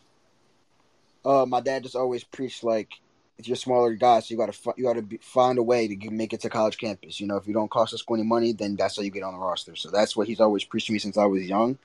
Uh, 1.24 1.46
my 1.48 1.60
dad 1.60 1.84
just 1.84 1.96
always 1.96 2.24
preached 2.24 2.64
like 2.64 2.90
if 3.38 3.48
you're 3.48 3.56
a 3.56 3.58
smaller 3.58 3.94
guy, 3.96 4.20
so 4.20 4.34
you 4.34 4.38
gotta 4.38 4.54
you 4.78 4.84
gotta 4.86 5.02
be, 5.02 5.18
find 5.18 5.58
a 5.58 5.64
way 5.64 5.88
to 5.88 6.12
make 6.12 6.34
it 6.34 6.42
to 6.42 6.50
college 6.50 6.78
campus. 6.78 7.20
You 7.20 7.28
know, 7.28 7.38
if 7.38 7.48
you 7.48 7.54
don't 7.54 7.70
cost 7.72 7.94
us 7.94 8.04
any 8.10 8.24
money, 8.24 8.54
then 8.54 8.76
that's 8.76 8.96
how 8.98 9.04
you 9.04 9.10
get 9.12 9.24
on 9.24 9.34
the 9.34 9.40
roster. 9.40 9.76
So 9.76 9.90
that's 9.92 10.16
what 10.16 10.28
he's 10.28 10.40
always 10.40 10.64
preached 10.64 10.88
to 10.88 10.94
me 10.94 11.00
since 11.00 11.18
I 11.18 11.26
was 11.26 11.44
young. 11.44 11.78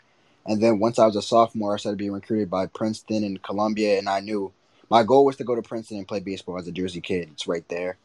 And 0.47 0.63
then 0.63 0.79
once 0.79 0.99
I 0.99 1.07
was 1.07 1.17
a 1.17 1.23
sophomore, 1.23 1.75
I 1.75 1.79
started 1.79 1.99
being 1.99 2.13
recruited 2.13 2.51
by 2.51 2.67
Princeton 2.67 3.25
and 3.25 3.43
Columbia, 3.43 3.99
and 3.99 4.09
I 4.09 4.21
knew 4.21 4.53
my 4.91 5.03
goal 5.03 5.25
was 5.25 5.37
to 5.37 5.45
go 5.45 5.55
to 5.55 5.63
Princeton 5.63 5.99
and 5.99 6.09
play 6.09 6.21
baseball 6.21 6.59
as 6.59 6.67
a 6.67 6.73
Jersey 6.73 7.01
kid. 7.01 7.29
It's 7.33 7.47
right 7.47 7.67
there. 7.69 7.99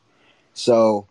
So 0.53 1.07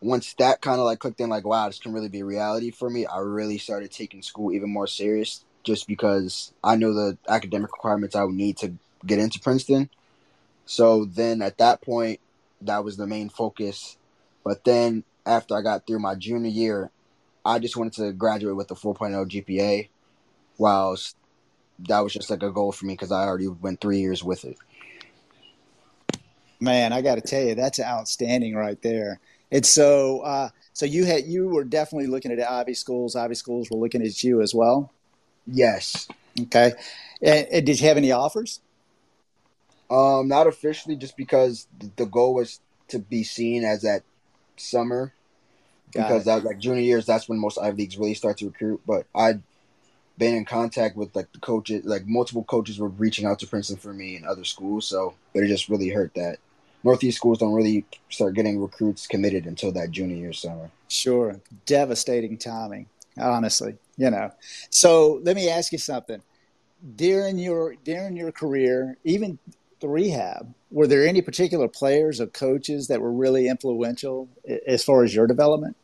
once 0.00 0.34
that 0.34 0.60
kind 0.60 0.78
of 0.78 0.86
like 0.86 0.98
clicked 0.98 1.20
in, 1.20 1.28
like 1.28 1.44
wow, 1.44 1.66
this 1.66 1.78
can 1.78 1.92
really 1.92 2.08
be 2.08 2.22
reality 2.22 2.70
for 2.70 2.88
me. 2.88 3.06
I 3.06 3.18
really 3.18 3.58
started 3.58 3.90
taking 3.90 4.22
school 4.22 4.52
even 4.52 4.70
more 4.70 4.86
serious, 4.86 5.44
just 5.64 5.86
because 5.88 6.52
I 6.62 6.76
know 6.76 6.92
the 6.92 7.18
academic 7.28 7.72
requirements 7.72 8.14
I 8.14 8.24
would 8.24 8.34
need 8.34 8.58
to 8.58 8.74
get 9.04 9.18
into 9.18 9.40
Princeton. 9.40 9.90
So 10.66 11.04
then 11.04 11.42
at 11.42 11.58
that 11.58 11.80
point, 11.80 12.20
that 12.60 12.84
was 12.84 12.96
the 12.96 13.06
main 13.06 13.28
focus. 13.28 13.96
But 14.44 14.64
then 14.64 15.04
after 15.24 15.56
I 15.56 15.62
got 15.62 15.86
through 15.86 15.98
my 15.98 16.14
junior 16.14 16.50
year, 16.50 16.90
I 17.44 17.58
just 17.58 17.76
wanted 17.76 17.94
to 17.94 18.12
graduate 18.12 18.56
with 18.56 18.70
a 18.70 18.74
4.0 18.74 19.28
GPA, 19.28 19.88
whilst 20.58 21.16
that 21.88 22.00
was 22.00 22.12
just 22.12 22.30
like 22.30 22.42
a 22.42 22.50
goal 22.50 22.72
for 22.72 22.86
me 22.86 22.94
because 22.94 23.12
I 23.12 23.24
already 23.24 23.48
went 23.48 23.80
three 23.80 24.00
years 24.00 24.24
with 24.24 24.44
it. 24.44 24.56
Man, 26.58 26.92
I 26.92 27.02
got 27.02 27.16
to 27.16 27.20
tell 27.20 27.42
you, 27.42 27.54
that's 27.54 27.78
outstanding 27.78 28.54
right 28.54 28.80
there. 28.80 29.20
It's 29.50 29.68
so. 29.68 30.20
Uh, 30.20 30.48
so 30.72 30.86
you 30.86 31.04
had 31.04 31.24
you 31.24 31.48
were 31.48 31.64
definitely 31.64 32.08
looking 32.08 32.32
at 32.32 32.50
Ivy 32.50 32.74
schools. 32.74 33.14
Ivy 33.14 33.34
schools 33.34 33.70
were 33.70 33.78
looking 33.78 34.02
at 34.02 34.24
you 34.24 34.40
as 34.40 34.54
well. 34.54 34.90
Yes. 35.46 36.08
Okay. 36.40 36.72
And, 37.22 37.46
and 37.50 37.66
did 37.66 37.80
you 37.80 37.88
have 37.88 37.96
any 37.96 38.12
offers? 38.12 38.60
Um, 39.88 40.28
not 40.28 40.46
officially, 40.46 40.96
just 40.96 41.16
because 41.16 41.66
the 41.96 42.06
goal 42.06 42.34
was 42.34 42.60
to 42.88 42.98
be 42.98 43.22
seen 43.22 43.64
as 43.64 43.82
that 43.82 44.02
summer. 44.56 45.12
Got 45.92 46.08
because 46.08 46.22
it. 46.22 46.24
that 46.26 46.44
like 46.44 46.58
junior 46.58 46.82
years, 46.82 47.06
that's 47.06 47.28
when 47.28 47.38
most 47.38 47.58
Ivy 47.58 47.76
leagues 47.76 47.96
really 47.96 48.14
start 48.14 48.38
to 48.38 48.46
recruit. 48.46 48.80
But 48.86 49.06
I'd 49.14 49.42
been 50.18 50.34
in 50.34 50.44
contact 50.44 50.96
with 50.96 51.14
like 51.14 51.32
the 51.32 51.38
coaches, 51.38 51.84
like 51.84 52.06
multiple 52.06 52.44
coaches 52.44 52.78
were 52.78 52.88
reaching 52.88 53.26
out 53.26 53.38
to 53.40 53.46
Princeton 53.46 53.76
for 53.76 53.92
me 53.92 54.16
and 54.16 54.26
other 54.26 54.44
schools. 54.44 54.86
So, 54.86 55.14
but 55.34 55.42
it 55.42 55.48
just 55.48 55.68
really 55.68 55.88
hurt 55.90 56.14
that 56.14 56.38
Northeast 56.84 57.18
schools 57.18 57.38
don't 57.38 57.52
really 57.52 57.84
start 58.08 58.34
getting 58.34 58.60
recruits 58.60 59.06
committed 59.06 59.46
until 59.46 59.72
that 59.72 59.90
junior 59.90 60.16
year 60.16 60.32
summer. 60.32 60.70
Sure, 60.88 61.40
devastating 61.66 62.38
timing, 62.38 62.86
honestly. 63.18 63.76
You 63.96 64.10
know, 64.10 64.30
so 64.70 65.20
let 65.22 65.36
me 65.36 65.48
ask 65.48 65.72
you 65.72 65.78
something. 65.78 66.22
During 66.94 67.38
your 67.38 67.74
during 67.84 68.16
your 68.16 68.32
career, 68.32 68.98
even 69.04 69.38
the 69.80 69.88
rehab, 69.88 70.54
were 70.70 70.86
there 70.86 71.06
any 71.06 71.22
particular 71.22 71.68
players 71.68 72.20
or 72.20 72.26
coaches 72.26 72.88
that 72.88 73.00
were 73.00 73.12
really 73.12 73.48
influential 73.48 74.28
as 74.66 74.84
far 74.84 75.02
as 75.04 75.14
your 75.14 75.26
development? 75.26 75.76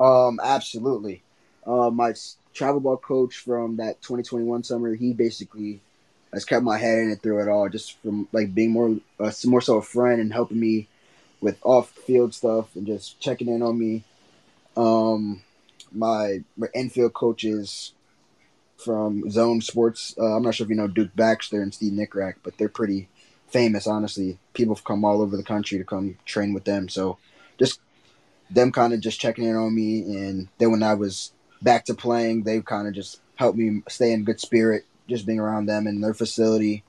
Um, 0.00 0.40
absolutely. 0.42 1.22
Uh, 1.66 1.90
my 1.90 2.14
travel 2.54 2.80
ball 2.80 2.96
coach 2.96 3.36
from 3.36 3.76
that 3.76 4.00
2021 4.00 4.64
summer, 4.64 4.94
he 4.94 5.12
basically 5.12 5.80
has 6.32 6.44
kept 6.44 6.64
my 6.64 6.78
head 6.78 6.98
in 6.98 7.10
it 7.10 7.20
through 7.20 7.42
it 7.42 7.48
all, 7.48 7.68
just 7.68 8.00
from 8.00 8.28
like 8.32 8.54
being 8.54 8.70
more, 8.70 8.96
uh, 9.20 9.32
more 9.44 9.60
so 9.60 9.78
a 9.78 9.82
friend 9.82 10.20
and 10.20 10.32
helping 10.32 10.58
me 10.58 10.88
with 11.40 11.58
off 11.62 11.90
field 11.90 12.34
stuff 12.34 12.74
and 12.74 12.86
just 12.86 13.20
checking 13.20 13.48
in 13.48 13.62
on 13.62 13.78
me. 13.78 14.02
Um, 14.76 15.42
my, 15.92 16.42
my 16.56 16.68
infield 16.74 17.12
coaches 17.12 17.92
from 18.76 19.30
Zone 19.30 19.60
Sports. 19.60 20.14
Uh, 20.18 20.36
I'm 20.36 20.42
not 20.42 20.54
sure 20.54 20.64
if 20.64 20.70
you 20.70 20.76
know 20.76 20.88
Duke 20.88 21.14
Baxter 21.14 21.62
and 21.62 21.72
Steve 21.72 21.92
Nickerack, 21.92 22.34
but 22.42 22.58
they're 22.58 22.68
pretty 22.68 23.08
famous, 23.48 23.86
honestly. 23.86 24.38
People 24.52 24.74
have 24.74 24.84
come 24.84 25.04
all 25.04 25.22
over 25.22 25.36
the 25.36 25.44
country 25.44 25.78
to 25.78 25.84
come 25.84 26.18
train 26.24 26.52
with 26.52 26.64
them. 26.64 26.88
So 26.88 27.18
just 27.58 27.80
them 28.50 28.72
kind 28.72 28.92
of 28.92 29.00
just 29.00 29.20
checking 29.20 29.44
in 29.44 29.56
on 29.56 29.74
me. 29.74 30.02
And 30.02 30.48
then 30.58 30.70
when 30.70 30.82
I 30.82 30.94
was 30.94 31.32
back 31.64 31.86
to 31.86 31.94
playing, 31.94 32.42
they've 32.42 32.64
kind 32.64 32.86
of 32.86 32.94
just 32.94 33.20
helped 33.36 33.58
me 33.58 33.82
stay 33.88 34.12
in 34.12 34.24
good 34.24 34.40
spirit, 34.40 34.84
just 35.08 35.26
being 35.26 35.40
around 35.40 35.66
them 35.66 35.86
and 35.86 36.02
their 36.02 36.14
facility. 36.14 36.84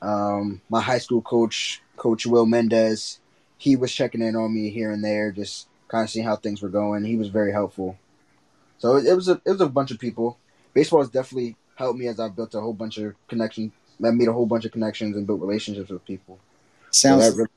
Um, 0.00 0.60
my 0.68 0.80
high 0.80 0.98
school 0.98 1.22
coach, 1.22 1.82
Coach 1.96 2.26
Will 2.26 2.46
Mendez, 2.46 3.20
he 3.58 3.76
was 3.76 3.92
checking 3.92 4.22
in 4.22 4.36
on 4.36 4.54
me 4.54 4.70
here 4.70 4.90
and 4.90 5.04
there, 5.04 5.32
just 5.32 5.68
kind 5.88 6.04
of 6.04 6.10
seeing 6.10 6.24
how 6.24 6.36
things 6.36 6.62
were 6.62 6.68
going. 6.68 7.04
He 7.04 7.16
was 7.16 7.28
very 7.28 7.52
helpful. 7.52 7.98
So 8.78 8.96
it, 8.96 9.06
it 9.06 9.14
was 9.14 9.28
a 9.28 9.40
it 9.44 9.50
was 9.50 9.60
a 9.60 9.68
bunch 9.68 9.90
of 9.90 9.98
people. 9.98 10.38
Baseball 10.72 11.00
has 11.00 11.10
definitely 11.10 11.56
helped 11.76 11.98
me 11.98 12.08
as 12.08 12.20
I've 12.20 12.36
built 12.36 12.54
a 12.54 12.60
whole 12.60 12.72
bunch 12.72 12.98
of 12.98 13.14
connections 13.28 13.72
I 14.02 14.10
made 14.10 14.28
a 14.28 14.32
whole 14.32 14.46
bunch 14.46 14.64
of 14.64 14.72
connections 14.72 15.16
and 15.16 15.26
built 15.26 15.40
relationships 15.40 15.90
with 15.90 16.04
people. 16.04 16.38
Sounds. 16.90 17.26
So 17.26 17.34
really, 17.34 17.48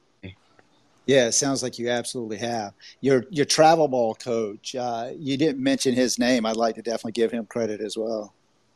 yeah, 1.07 1.27
it 1.27 1.31
sounds 1.31 1.63
like 1.63 1.79
you 1.79 1.89
absolutely 1.89 2.37
have. 2.37 2.73
Your 3.01 3.25
your 3.29 3.45
travel 3.45 3.87
ball 3.87 4.13
coach. 4.13 4.75
Uh, 4.75 5.11
you 5.17 5.37
didn't 5.37 5.61
mention 5.61 5.95
his 5.95 6.19
name. 6.19 6.45
I'd 6.45 6.55
like 6.55 6.75
to 6.75 6.81
definitely 6.81 7.13
give 7.13 7.31
him 7.31 7.45
credit 7.45 7.81
as 7.81 7.97
well. 7.97 8.33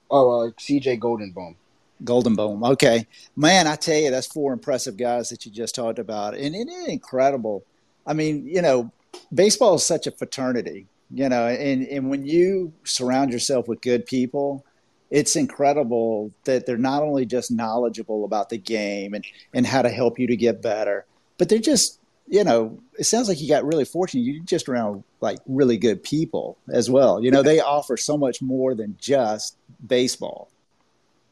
Oh, 0.09 0.47
uh, 0.47 0.51
C.J. 0.59 0.97
Goldenboom. 0.97 1.55
Goldenboom. 2.03 2.67
Okay, 2.71 3.05
man, 3.35 3.67
I 3.67 3.75
tell 3.75 3.97
you, 3.97 4.11
that's 4.11 4.27
four 4.27 4.53
impressive 4.53 4.97
guys 4.97 5.29
that 5.29 5.45
you 5.45 5.51
just 5.51 5.75
talked 5.75 5.99
about, 5.99 6.35
and 6.35 6.55
it 6.55 6.67
is 6.67 6.87
incredible. 6.87 7.63
I 8.07 8.13
mean, 8.13 8.47
you 8.47 8.61
know, 8.61 8.91
baseball 9.33 9.75
is 9.75 9.85
such 9.85 10.07
a 10.07 10.11
fraternity, 10.11 10.87
you 11.11 11.29
know, 11.29 11.47
and 11.47 11.85
and 11.85 12.09
when 12.09 12.25
you 12.25 12.73
surround 12.83 13.31
yourself 13.31 13.67
with 13.67 13.81
good 13.81 14.05
people 14.05 14.65
it's 15.11 15.35
incredible 15.35 16.31
that 16.45 16.65
they're 16.65 16.77
not 16.77 17.03
only 17.03 17.25
just 17.25 17.51
knowledgeable 17.51 18.23
about 18.23 18.49
the 18.49 18.57
game 18.57 19.13
and, 19.13 19.25
and 19.53 19.67
how 19.67 19.81
to 19.81 19.89
help 19.89 20.17
you 20.17 20.25
to 20.25 20.37
get 20.37 20.61
better, 20.61 21.05
but 21.37 21.49
they're 21.49 21.59
just, 21.59 21.99
you 22.31 22.45
know, 22.45 22.79
it 22.97 23.03
sounds 23.03 23.27
like 23.27 23.41
you 23.41 23.49
got 23.49 23.65
really 23.65 23.83
fortunate. 23.83 24.21
You're 24.21 24.43
just 24.45 24.69
around 24.69 25.03
like 25.19 25.39
really 25.45 25.77
good 25.77 26.01
people 26.01 26.57
as 26.71 26.89
well. 26.89 27.21
You 27.21 27.29
know, 27.29 27.43
they 27.43 27.59
offer 27.59 27.97
so 27.97 28.17
much 28.17 28.41
more 28.41 28.73
than 28.73 28.95
just 28.97 29.57
baseball. 29.85 30.49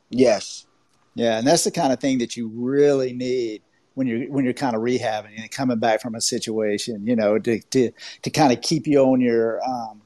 Yes. 0.10 0.68
Yeah, 1.16 1.38
and 1.38 1.48
that's 1.48 1.64
the 1.64 1.72
kind 1.72 1.94
of 1.94 2.00
thing 2.00 2.18
that 2.18 2.36
you 2.36 2.50
really 2.54 3.14
need 3.14 3.62
when 3.94 4.08
you're 4.08 4.30
when 4.30 4.44
you're 4.44 4.54
kind 4.54 4.76
of 4.76 4.82
rehabbing 4.82 5.40
and 5.40 5.50
coming 5.50 5.80
back 5.80 6.02
from 6.02 6.16
a 6.16 6.22
situation, 6.22 7.08
you 7.08 7.16
know, 7.16 7.40
to 7.40 7.62
to 7.62 7.92
to 8.22 8.30
kind 8.30 8.52
of 8.52 8.62
keep 8.62 8.86
you 8.86 9.00
on 9.00 9.22
your 9.22 9.64
um, 9.66 10.02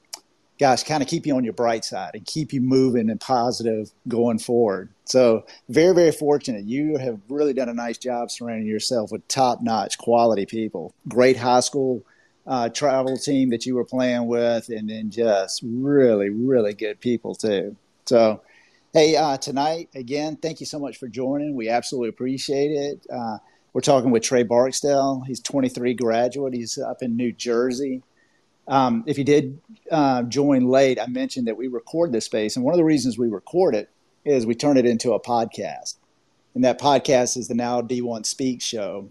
gosh, 0.59 0.83
kind 0.83 1.01
of 1.01 1.09
keep 1.09 1.25
you 1.25 1.35
on 1.35 1.43
your 1.43 1.53
bright 1.53 1.83
side 1.83 2.11
and 2.13 2.25
keep 2.25 2.53
you 2.53 2.61
moving 2.61 3.09
and 3.09 3.19
positive 3.19 3.91
going 4.07 4.39
forward. 4.39 4.89
So, 5.05 5.45
very, 5.69 5.93
very 5.93 6.11
fortunate. 6.11 6.65
You 6.65 6.97
have 6.97 7.19
really 7.29 7.53
done 7.53 7.69
a 7.69 7.73
nice 7.73 7.97
job 7.97 8.31
surrounding 8.31 8.67
yourself 8.67 9.11
with 9.11 9.27
top 9.27 9.61
notch 9.61 9.97
quality 9.97 10.45
people. 10.45 10.93
Great 11.07 11.37
high 11.37 11.59
school 11.59 12.03
uh, 12.45 12.69
travel 12.69 13.17
team 13.17 13.49
that 13.49 13.65
you 13.65 13.75
were 13.75 13.85
playing 13.85 14.27
with, 14.27 14.69
and 14.69 14.89
then 14.89 15.09
just 15.09 15.61
really, 15.65 16.29
really 16.29 16.73
good 16.73 16.99
people, 16.99 17.35
too. 17.35 17.75
So, 18.05 18.41
hey, 18.93 19.15
uh, 19.15 19.37
tonight, 19.37 19.89
again, 19.95 20.37
thank 20.37 20.59
you 20.59 20.65
so 20.65 20.79
much 20.79 20.97
for 20.97 21.07
joining. 21.07 21.55
We 21.55 21.69
absolutely 21.69 22.09
appreciate 22.09 22.71
it. 22.71 23.05
Uh, 23.11 23.37
we're 23.73 23.81
talking 23.81 24.11
with 24.11 24.23
Trey 24.23 24.43
Barksdale. 24.43 25.23
He's 25.25 25.39
23 25.39 25.95
graduate. 25.95 26.53
He's 26.53 26.77
up 26.77 27.01
in 27.01 27.17
New 27.17 27.31
Jersey. 27.31 28.03
Um, 28.67 29.03
if 29.07 29.17
you 29.17 29.23
did 29.23 29.59
uh, 29.91 30.23
join 30.23 30.67
late, 30.67 30.99
I 30.99 31.07
mentioned 31.07 31.47
that 31.47 31.57
we 31.57 31.67
record 31.67 32.11
this 32.11 32.25
space, 32.25 32.55
and 32.55 32.63
one 32.63 32.73
of 32.73 32.77
the 32.77 32.83
reasons 32.83 33.17
we 33.17 33.29
record 33.29 33.75
it 33.75 33.89
is 34.25 34.45
we 34.45 34.55
turn 34.55 34.77
it 34.77 34.85
into 34.85 35.13
a 35.13 35.19
podcast, 35.19 35.95
and 36.55 36.63
that 36.63 36.79
podcast 36.79 37.35
is 37.35 37.47
the 37.47 37.55
Now 37.55 37.81
D1 37.81 38.25
Speak 38.25 38.61
Show, 38.61 39.09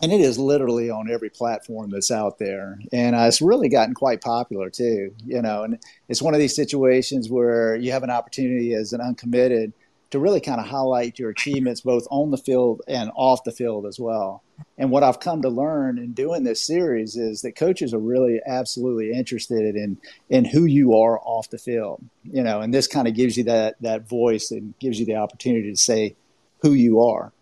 and 0.00 0.12
it 0.12 0.20
is 0.20 0.38
literally 0.38 0.90
on 0.90 1.10
every 1.10 1.30
platform 1.30 1.90
that's 1.90 2.10
out 2.10 2.38
there, 2.38 2.80
and 2.92 3.14
uh, 3.14 3.20
it's 3.20 3.40
really 3.40 3.68
gotten 3.68 3.94
quite 3.94 4.20
popular 4.20 4.68
too. 4.68 5.14
You 5.24 5.42
know, 5.42 5.62
and 5.62 5.78
it's 6.08 6.22
one 6.22 6.34
of 6.34 6.40
these 6.40 6.56
situations 6.56 7.30
where 7.30 7.76
you 7.76 7.92
have 7.92 8.02
an 8.02 8.10
opportunity 8.10 8.74
as 8.74 8.92
an 8.92 9.00
uncommitted 9.00 9.72
to 10.12 10.18
really 10.18 10.40
kind 10.40 10.60
of 10.60 10.66
highlight 10.66 11.18
your 11.18 11.30
achievements 11.30 11.80
both 11.80 12.06
on 12.10 12.30
the 12.30 12.36
field 12.36 12.82
and 12.86 13.10
off 13.16 13.44
the 13.44 13.52
field 13.52 13.86
as 13.86 13.98
well. 13.98 14.42
And 14.78 14.90
what 14.90 15.02
I've 15.02 15.20
come 15.20 15.42
to 15.42 15.48
learn 15.48 15.98
in 15.98 16.12
doing 16.12 16.44
this 16.44 16.62
series 16.62 17.16
is 17.16 17.42
that 17.42 17.56
coaches 17.56 17.94
are 17.94 17.98
really 17.98 18.40
absolutely 18.46 19.12
interested 19.12 19.76
in 19.76 19.98
in 20.28 20.44
who 20.44 20.64
you 20.64 20.96
are 20.96 21.20
off 21.20 21.50
the 21.50 21.58
field. 21.58 22.02
You 22.24 22.42
know, 22.42 22.60
and 22.60 22.72
this 22.72 22.86
kind 22.86 23.06
of 23.08 23.14
gives 23.14 23.36
you 23.36 23.44
that 23.44 23.76
that 23.80 24.08
voice 24.08 24.50
and 24.50 24.74
gives 24.78 24.98
you 24.98 25.06
the 25.06 25.16
opportunity 25.16 25.70
to 25.70 25.76
say 25.76 26.16
who 26.60 26.72
you 26.72 27.00
are. 27.00 27.32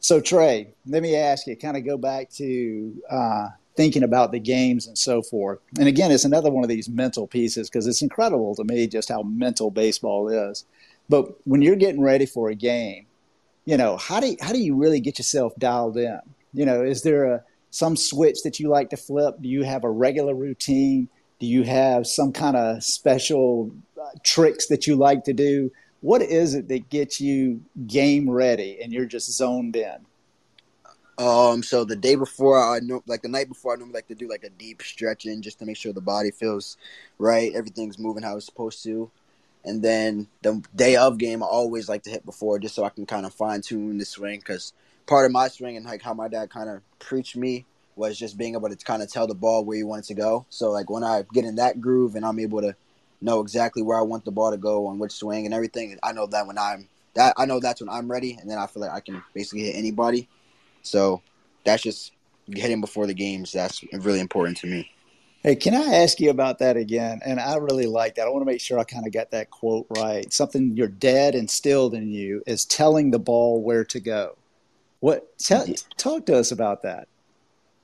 So 0.00 0.20
Trey, 0.20 0.74
let 0.86 1.02
me 1.02 1.14
ask 1.14 1.46
you, 1.46 1.56
kind 1.56 1.76
of 1.76 1.84
go 1.84 1.96
back 1.96 2.30
to 2.32 2.92
uh, 3.08 3.48
thinking 3.76 4.02
about 4.02 4.32
the 4.32 4.40
games 4.40 4.86
and 4.86 4.98
so 4.98 5.22
forth. 5.22 5.60
And 5.78 5.86
again, 5.88 6.10
it's 6.10 6.24
another 6.24 6.50
one 6.50 6.64
of 6.64 6.68
these 6.68 6.88
mental 6.88 7.26
pieces 7.26 7.70
because 7.70 7.86
it's 7.86 8.02
incredible 8.02 8.54
to 8.56 8.64
me 8.64 8.86
just 8.86 9.08
how 9.08 9.22
mental 9.22 9.70
baseball 9.70 10.28
is. 10.28 10.64
But 11.08 11.46
when 11.46 11.62
you're 11.62 11.76
getting 11.76 12.00
ready 12.00 12.26
for 12.26 12.50
a 12.50 12.54
game, 12.54 13.06
you 13.64 13.76
know, 13.76 13.96
how 13.96 14.20
do 14.20 14.28
you, 14.28 14.36
how 14.40 14.52
do 14.52 14.58
you 14.58 14.74
really 14.74 15.00
get 15.00 15.18
yourself 15.18 15.54
dialed 15.56 15.96
in? 15.96 16.20
You 16.52 16.66
know, 16.66 16.82
is 16.82 17.02
there 17.02 17.24
a 17.24 17.44
some 17.70 17.96
switch 17.96 18.42
that 18.44 18.60
you 18.60 18.68
like 18.68 18.90
to 18.90 18.96
flip? 18.96 19.36
Do 19.40 19.48
you 19.48 19.62
have 19.62 19.84
a 19.84 19.90
regular 19.90 20.34
routine? 20.34 21.08
Do 21.40 21.46
you 21.46 21.64
have 21.64 22.06
some 22.06 22.32
kind 22.32 22.56
of 22.56 22.84
special 22.84 23.72
uh, 24.00 24.10
tricks 24.22 24.66
that 24.66 24.86
you 24.86 24.94
like 24.94 25.24
to 25.24 25.32
do? 25.32 25.72
What 26.00 26.20
is 26.20 26.54
it 26.54 26.68
that 26.68 26.90
gets 26.90 27.20
you 27.20 27.62
game 27.86 28.28
ready 28.28 28.78
and 28.82 28.92
you're 28.92 29.06
just 29.06 29.32
zoned 29.32 29.76
in? 29.76 29.96
Um, 31.18 31.62
so 31.62 31.84
the 31.84 31.96
day 31.96 32.14
before, 32.14 32.62
I 32.62 32.80
know, 32.80 33.02
like 33.06 33.22
the 33.22 33.28
night 33.28 33.48
before, 33.48 33.72
I 33.72 33.76
normally 33.76 33.94
like 33.94 34.08
to 34.08 34.14
do 34.14 34.28
like 34.28 34.44
a 34.44 34.50
deep 34.50 34.82
stretching 34.82 35.42
just 35.42 35.58
to 35.58 35.66
make 35.66 35.76
sure 35.76 35.92
the 35.92 36.00
body 36.00 36.30
feels 36.30 36.76
right, 37.18 37.52
everything's 37.54 37.98
moving 37.98 38.22
how 38.22 38.36
it's 38.36 38.46
supposed 38.46 38.82
to. 38.84 39.10
And 39.64 39.82
then 39.82 40.26
the 40.42 40.62
day 40.74 40.96
of 40.96 41.18
game, 41.18 41.42
I 41.42 41.46
always 41.46 41.88
like 41.88 42.02
to 42.04 42.10
hit 42.10 42.26
before 42.26 42.58
just 42.58 42.74
so 42.74 42.84
I 42.84 42.88
can 42.88 43.06
kind 43.06 43.24
of 43.24 43.32
fine 43.32 43.60
tune 43.62 43.98
the 43.98 44.04
swing 44.04 44.40
because 44.40 44.72
part 45.06 45.26
of 45.26 45.32
my 45.32 45.48
swing 45.48 45.76
and 45.76 45.84
like 45.86 46.02
how 46.02 46.14
my 46.14 46.28
dad 46.28 46.50
kind 46.50 46.68
of 46.68 46.80
preached 46.98 47.36
me 47.36 47.66
was 47.96 48.18
just 48.18 48.38
being 48.38 48.54
able 48.54 48.68
to 48.68 48.76
kind 48.76 49.02
of 49.02 49.10
tell 49.10 49.26
the 49.26 49.34
ball 49.34 49.64
where 49.64 49.76
you 49.76 49.86
want 49.86 50.04
it 50.04 50.08
to 50.08 50.14
go. 50.14 50.46
So 50.48 50.70
like 50.70 50.88
when 50.88 51.04
I 51.04 51.24
get 51.32 51.44
in 51.44 51.56
that 51.56 51.80
groove 51.80 52.14
and 52.14 52.24
I'm 52.24 52.38
able 52.38 52.60
to 52.62 52.74
know 53.20 53.40
exactly 53.40 53.82
where 53.82 53.98
I 53.98 54.02
want 54.02 54.24
the 54.24 54.30
ball 54.30 54.50
to 54.50 54.56
go 54.56 54.86
on 54.86 54.98
which 54.98 55.12
swing 55.12 55.44
and 55.44 55.54
everything, 55.54 55.98
I 56.02 56.12
know 56.12 56.26
that 56.26 56.46
when 56.46 56.58
I'm 56.58 56.88
that 57.14 57.34
I 57.36 57.44
know 57.44 57.60
that's 57.60 57.80
when 57.80 57.90
I'm 57.90 58.10
ready, 58.10 58.38
and 58.40 58.50
then 58.50 58.58
I 58.58 58.66
feel 58.66 58.82
like 58.82 58.92
I 58.92 59.00
can 59.00 59.22
basically 59.34 59.64
hit 59.64 59.76
anybody. 59.76 60.28
So 60.82 61.22
that's 61.64 61.82
just 61.82 62.12
hitting 62.46 62.80
before 62.80 63.06
the 63.06 63.14
games. 63.14 63.52
That's 63.52 63.84
really 63.92 64.20
important 64.20 64.56
to 64.58 64.66
me. 64.66 64.90
Hey, 65.42 65.56
can 65.56 65.74
I 65.74 65.96
ask 65.96 66.20
you 66.20 66.30
about 66.30 66.60
that 66.60 66.76
again? 66.76 67.20
And 67.24 67.40
I 67.40 67.56
really 67.56 67.86
like 67.86 68.14
that. 68.14 68.26
I 68.26 68.30
want 68.30 68.42
to 68.42 68.46
make 68.46 68.60
sure 68.60 68.78
I 68.78 68.84
kind 68.84 69.06
of 69.06 69.12
got 69.12 69.32
that 69.32 69.50
quote 69.50 69.86
right. 69.90 70.32
Something 70.32 70.76
your 70.76 70.86
dad 70.86 71.34
instilled 71.34 71.94
in 71.94 72.10
you 72.10 72.42
is 72.46 72.64
telling 72.64 73.10
the 73.10 73.18
ball 73.18 73.60
where 73.60 73.84
to 73.86 74.00
go. 74.00 74.36
What? 75.02 75.36
Tell, 75.36 75.66
talk 75.96 76.26
to 76.26 76.38
us 76.38 76.52
about 76.52 76.82
that. 76.82 77.08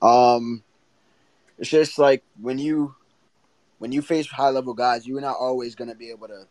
Um, 0.01 0.63
it's 1.57 1.69
just 1.69 1.99
like 1.99 2.23
when 2.39 2.57
you 2.57 2.95
when 3.79 3.91
you 3.91 4.01
face 4.01 4.25
high 4.27 4.51
level 4.51 4.73
guys, 4.73 5.05
you're 5.05 5.19
not 5.19 5.35
always 5.37 5.75
going 5.75 5.89
to 5.89 5.97
be 5.97 6.11
able 6.11 6.29
to 6.29 6.47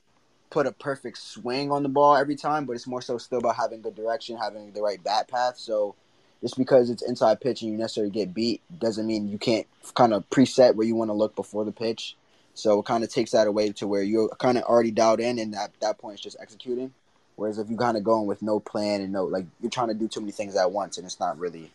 put 0.50 0.66
a 0.66 0.72
perfect 0.72 1.16
swing 1.16 1.72
on 1.72 1.82
the 1.82 1.88
ball 1.88 2.16
every 2.16 2.36
time, 2.36 2.66
but 2.66 2.74
it's 2.74 2.86
more 2.86 3.00
so 3.00 3.16
still 3.16 3.38
about 3.38 3.56
having 3.56 3.80
good 3.80 3.94
direction, 3.94 4.36
having 4.36 4.70
the 4.72 4.82
right 4.82 5.02
bat 5.02 5.26
path. 5.26 5.56
So 5.56 5.94
just 6.42 6.58
because 6.58 6.90
it's 6.90 7.00
inside 7.02 7.40
pitch 7.40 7.62
and 7.62 7.72
you 7.72 7.78
necessarily 7.78 8.10
get 8.10 8.34
beat 8.34 8.60
doesn't 8.78 9.06
mean 9.06 9.26
you 9.26 9.38
can't 9.38 9.66
kind 9.94 10.12
of 10.12 10.28
preset 10.28 10.74
where 10.74 10.86
you 10.86 10.96
want 10.96 11.08
to 11.08 11.14
look 11.14 11.34
before 11.34 11.64
the 11.64 11.72
pitch. 11.72 12.14
So 12.52 12.80
it 12.80 12.84
kind 12.84 13.02
of 13.04 13.10
takes 13.10 13.30
that 13.30 13.46
away 13.46 13.72
to 13.72 13.86
where 13.86 14.02
you're 14.02 14.28
kind 14.36 14.58
of 14.58 14.64
already 14.64 14.90
dialed 14.90 15.20
in, 15.20 15.38
and 15.38 15.54
at 15.54 15.72
that 15.80 15.96
point 15.96 16.16
it's 16.16 16.22
just 16.22 16.36
executing. 16.38 16.92
Whereas 17.38 17.58
if 17.58 17.70
you 17.70 17.76
kind 17.76 17.96
of 17.96 18.02
going 18.02 18.26
with 18.26 18.42
no 18.42 18.58
plan 18.58 19.00
and 19.00 19.12
no 19.12 19.24
like 19.24 19.46
you're 19.60 19.70
trying 19.70 19.88
to 19.88 19.94
do 19.94 20.08
too 20.08 20.18
many 20.20 20.32
things 20.32 20.56
at 20.56 20.72
once, 20.72 20.98
and 20.98 21.06
it's 21.06 21.20
not 21.20 21.38
really, 21.38 21.70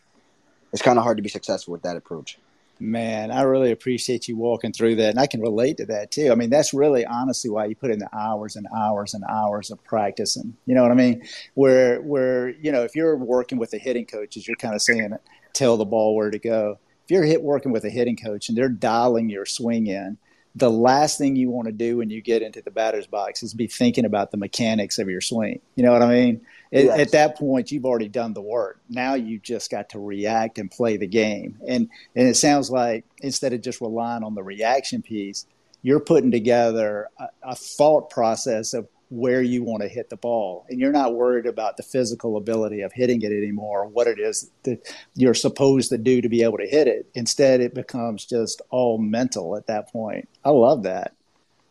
it's 0.74 0.82
kind 0.82 0.98
of 0.98 1.04
hard 1.04 1.16
to 1.16 1.22
be 1.22 1.30
successful 1.30 1.72
with 1.72 1.80
that 1.82 1.96
approach. 1.96 2.38
Man, 2.78 3.30
I 3.30 3.42
really 3.42 3.70
appreciate 3.70 4.28
you 4.28 4.36
walking 4.36 4.74
through 4.74 4.96
that. 4.96 5.08
And 5.10 5.18
I 5.18 5.26
can 5.26 5.40
relate 5.40 5.78
to 5.78 5.86
that 5.86 6.10
too. 6.10 6.30
I 6.30 6.34
mean, 6.34 6.50
that's 6.50 6.74
really 6.74 7.06
honestly 7.06 7.48
why 7.48 7.64
you 7.64 7.76
put 7.76 7.90
in 7.90 7.98
the 7.98 8.14
hours 8.14 8.56
and 8.56 8.66
hours 8.76 9.14
and 9.14 9.24
hours 9.24 9.70
of 9.70 9.82
practicing. 9.84 10.54
You 10.66 10.74
know 10.74 10.82
what 10.82 10.90
I 10.90 10.96
mean? 10.96 11.22
Where, 11.54 12.02
where, 12.02 12.50
you 12.50 12.70
know, 12.70 12.82
if 12.82 12.94
you're 12.94 13.16
working 13.16 13.56
with 13.56 13.70
the 13.70 13.78
hitting 13.78 14.04
coaches, 14.04 14.46
you're 14.46 14.58
kind 14.58 14.74
of 14.74 14.82
saying, 14.82 15.16
tell 15.54 15.78
the 15.78 15.86
ball 15.86 16.14
where 16.14 16.30
to 16.30 16.38
go. 16.38 16.78
If 17.04 17.10
you're 17.10 17.24
hit 17.24 17.42
working 17.42 17.72
with 17.72 17.84
a 17.84 17.90
hitting 17.90 18.16
coach 18.16 18.50
and 18.50 18.58
they're 18.58 18.68
dialing 18.68 19.30
your 19.30 19.46
swing 19.46 19.86
in, 19.86 20.18
the 20.56 20.70
last 20.70 21.18
thing 21.18 21.34
you 21.34 21.50
want 21.50 21.66
to 21.66 21.72
do 21.72 21.96
when 21.96 22.10
you 22.10 22.22
get 22.22 22.40
into 22.40 22.62
the 22.62 22.70
batter's 22.70 23.08
box 23.08 23.42
is 23.42 23.54
be 23.54 23.66
thinking 23.66 24.04
about 24.04 24.30
the 24.30 24.36
mechanics 24.36 24.98
of 24.98 25.08
your 25.08 25.20
swing. 25.20 25.60
You 25.74 25.82
know 25.82 25.92
what 25.92 26.02
I 26.02 26.08
mean? 26.08 26.40
Yes. 26.70 26.98
At 26.98 27.12
that 27.12 27.36
point, 27.36 27.72
you've 27.72 27.84
already 27.84 28.08
done 28.08 28.34
the 28.34 28.40
work. 28.40 28.80
Now 28.88 29.14
you 29.14 29.38
just 29.38 29.70
got 29.70 29.90
to 29.90 29.98
react 29.98 30.58
and 30.58 30.70
play 30.70 30.96
the 30.96 31.06
game. 31.06 31.58
And 31.66 31.88
and 32.14 32.28
it 32.28 32.36
sounds 32.36 32.70
like 32.70 33.04
instead 33.18 33.52
of 33.52 33.62
just 33.62 33.80
relying 33.80 34.22
on 34.22 34.34
the 34.34 34.42
reaction 34.42 35.02
piece, 35.02 35.46
you're 35.82 36.00
putting 36.00 36.30
together 36.30 37.08
a, 37.18 37.28
a 37.42 37.56
thought 37.56 38.10
process 38.10 38.74
of 38.74 38.86
where 39.14 39.42
you 39.42 39.62
want 39.62 39.82
to 39.82 39.88
hit 39.88 40.10
the 40.10 40.16
ball. 40.16 40.66
And 40.68 40.80
you're 40.80 40.92
not 40.92 41.14
worried 41.14 41.46
about 41.46 41.76
the 41.76 41.82
physical 41.84 42.36
ability 42.36 42.80
of 42.80 42.92
hitting 42.92 43.22
it 43.22 43.32
anymore, 43.32 43.86
what 43.86 44.08
it 44.08 44.18
is 44.18 44.50
that 44.64 44.92
you're 45.14 45.34
supposed 45.34 45.90
to 45.90 45.98
do 45.98 46.20
to 46.20 46.28
be 46.28 46.42
able 46.42 46.58
to 46.58 46.66
hit 46.66 46.88
it. 46.88 47.06
Instead, 47.14 47.60
it 47.60 47.74
becomes 47.74 48.24
just 48.24 48.60
all 48.70 48.98
mental 48.98 49.56
at 49.56 49.68
that 49.68 49.92
point. 49.92 50.28
I 50.44 50.50
love 50.50 50.82
that. 50.82 51.14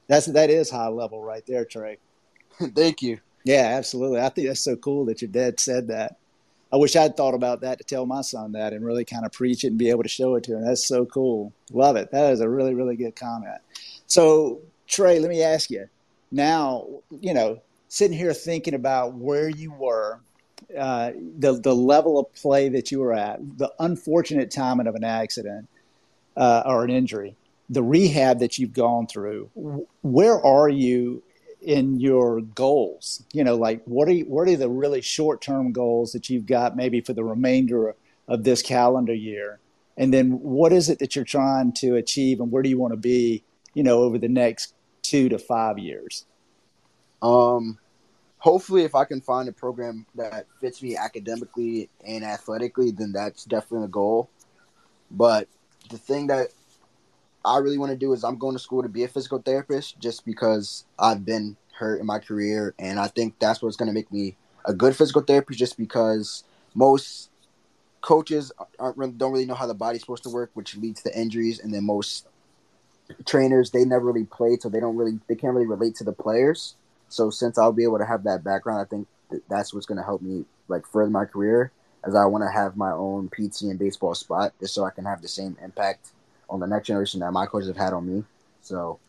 That's 0.08 0.28
that 0.28 0.50
is 0.50 0.70
high 0.70 0.88
level 0.88 1.22
right 1.22 1.46
there, 1.46 1.65
Trey. 1.65 1.98
Thank 2.76 3.02
you. 3.02 3.20
Yeah, 3.44 3.74
absolutely. 3.78 4.22
I 4.22 4.30
think 4.30 4.48
that's 4.48 4.63
so 4.63 4.78
cool 4.78 5.06
that 5.06 5.22
your 5.22 5.32
dad 5.32 5.60
said 5.60 5.88
that. 5.88 6.17
I 6.72 6.78
wish 6.78 6.96
I'd 6.96 7.15
thought 7.15 7.36
about 7.36 7.62
that 7.62 7.78
to 7.78 7.84
tell 7.84 8.06
my 8.06 8.22
son 8.22 8.54
that 8.54 8.74
and 8.74 8.86
really 8.86 9.06
kind 9.06 9.26
of 9.26 9.32
preach 9.32 9.63
it 9.63 9.67
and 9.67 9.78
be 9.78 9.89
able 9.89 10.04
to 10.04 10.10
show 10.10 10.36
it 10.36 10.44
to 10.46 10.56
him. 10.56 10.65
That's 10.65 10.88
so 10.88 11.06
cool. 11.06 11.54
Love 11.72 11.98
it. 11.98 12.10
That 12.12 12.32
is 12.32 12.39
a 12.39 12.50
really, 12.50 12.74
really 12.74 12.96
good 12.96 13.15
comment. 13.15 13.62
So, 14.08 14.62
Trey, 14.88 15.20
let 15.20 15.30
me 15.30 15.44
ask 15.44 15.70
you 15.70 15.88
now, 16.34 16.88
you 17.22 17.34
know, 17.34 17.62
sitting 17.88 18.17
here 18.17 18.34
thinking 18.34 18.74
about 18.74 19.13
where 19.13 19.48
you 19.48 19.72
were, 19.72 20.19
uh, 20.78 21.12
the 21.38 21.54
the 21.54 21.76
level 21.76 22.17
of 22.19 22.34
play 22.34 22.69
that 22.69 22.91
you 22.91 23.00
were 23.00 23.13
at, 23.13 23.39
the 23.58 23.72
unfortunate 23.80 24.50
timing 24.50 24.88
of 24.88 24.96
an 24.96 25.04
accident 25.04 25.69
uh, 26.36 26.63
or 26.65 26.84
an 26.84 26.89
injury, 26.89 27.36
the 27.69 27.84
rehab 27.84 28.39
that 28.39 28.58
you've 28.58 28.74
gone 28.74 29.06
through. 29.06 29.50
Where 30.02 30.43
are 30.43 30.69
you 30.69 31.22
in 31.62 32.00
your 32.00 32.41
goals? 32.41 33.24
You 33.32 33.43
know, 33.43 33.56
like 33.56 33.84
what 33.86 34.08
are 34.08 34.13
you, 34.13 34.26
what 34.26 34.48
are 34.48 34.58
the 34.58 34.69
really 34.69 35.02
short 35.02 35.41
term 35.41 35.72
goals 35.72 36.13
that 36.13 36.30
you've 36.30 36.48
got 36.48 36.76
maybe 36.76 37.00
for 37.00 37.13
the 37.13 37.24
remainder 37.24 37.96
of 38.28 38.43
this 38.43 38.62
calendar 38.63 39.13
year? 39.13 39.60
And 39.96 40.12
then 40.12 40.41
what 40.41 40.74
is 40.74 40.89
it 40.89 40.98
that 41.00 41.15
you're 41.15 41.26
trying 41.26 41.74
to 41.74 41.96
achieve, 41.96 42.39
and 42.39 42.52
where 42.52 42.63
do 42.63 42.69
you 42.69 42.80
want 42.80 42.93
to 42.93 42.98
be? 42.98 43.43
You 43.76 43.84
know, 43.84 44.02
over 44.02 44.17
the 44.17 44.28
next 44.28 44.74
two 45.04 45.30
to 45.30 45.38
five 45.38 45.78
years? 45.78 46.26
Um, 47.22 47.78
hopefully, 48.39 48.84
if 48.84 48.96
I 48.96 49.06
can 49.06 49.22
find 49.22 49.48
a 49.48 49.54
program 49.54 50.06
that 50.16 50.48
fits 50.60 50.82
me 50.82 50.98
academically 50.98 51.89
and 52.06 52.24
athletically, 52.24 52.92
then 52.92 53.12
that's 53.12 53.46
definitely 53.46 53.86
a 53.86 53.89
goal. 53.89 54.30
But 55.12 55.48
the 55.89 55.98
thing 55.98 56.28
that 56.28 56.48
I 57.46 57.58
really 57.58 57.78
want 57.78 57.92
to 57.92 57.98
do 57.98 58.13
is 58.13 58.24
I'm 58.24 58.38
going 58.38 58.56
to 58.56 58.60
school 58.60 58.84
to 58.84 58.89
be 58.89 59.04
a 59.04 59.08
physical 59.08 59.39
therapist 59.39 60.00
just 60.00 60.26
because 60.26 60.86
I've 60.98 61.26
been 61.26 61.58
hurt 61.78 62.00
in 62.00 62.06
my 62.06 62.20
career. 62.20 62.74
And 62.80 63.00
I 63.00 63.08
think 63.08 63.38
that's 63.39 63.62
what's 63.62 63.76
going 63.76 63.88
to 63.88 63.94
make 63.94 64.12
me 64.12 64.38
a 64.66 64.74
good 64.74 64.96
physical 64.96 65.22
therapist 65.22 65.60
just 65.60 65.78
because 65.78 66.44
most 66.74 67.30
coaches 68.02 68.52
don't 68.80 68.98
really 68.98 69.46
know 69.46 69.56
how 69.56 69.68
the 69.68 69.74
body's 69.74 70.02
supposed 70.02 70.24
to 70.24 70.30
work, 70.30 70.52
which 70.54 70.76
leads 70.78 71.02
to 71.04 71.18
injuries. 71.18 71.60
And 71.60 71.74
then 71.74 71.86
most 71.86 72.28
trainers 73.34 73.72
they 73.72 73.84
never 73.84 74.06
really 74.06 74.26
played, 74.26 74.62
so 74.62 74.69
they 74.69 74.80
don't 74.80 74.96
really 74.96 75.19
they 75.28 75.34
can't 75.36 75.54
really 75.54 75.65
relate 75.65 75.96
to 75.96 76.04
the 76.04 76.12
players. 76.12 76.76
So 77.10 77.32
since 77.32 77.58
I'll 77.58 77.74
be 77.74 77.84
able 77.84 77.98
to 77.98 78.06
have 78.06 78.24
that 78.26 78.43
background, 78.43 78.82
I 78.82 78.86
think 78.86 79.08
that's 79.50 79.74
what's 79.74 79.88
going 79.88 79.98
to 79.98 80.04
help 80.04 80.22
me 80.22 80.46
like 80.67 80.86
further 80.86 81.10
my 81.10 81.26
career. 81.26 81.72
As 82.06 82.15
I 82.15 82.26
want 82.26 82.43
to 82.43 82.52
have 82.52 82.76
my 82.76 82.91
own 82.91 83.30
PT 83.30 83.63
and 83.63 83.80
baseball 83.80 84.13
spot, 84.13 84.54
just 84.60 84.76
so 84.76 84.84
I 84.84 84.91
can 84.91 85.06
have 85.06 85.22
the 85.22 85.28
same 85.28 85.58
impact 85.63 86.10
on 86.50 86.60
the 86.60 86.67
next 86.67 86.88
generation 86.88 87.22
that 87.22 87.32
my 87.32 87.46
coaches 87.46 87.69
have 87.69 87.78
had 87.78 87.93
on 87.93 88.06
me. 88.06 88.24
So, 88.62 89.00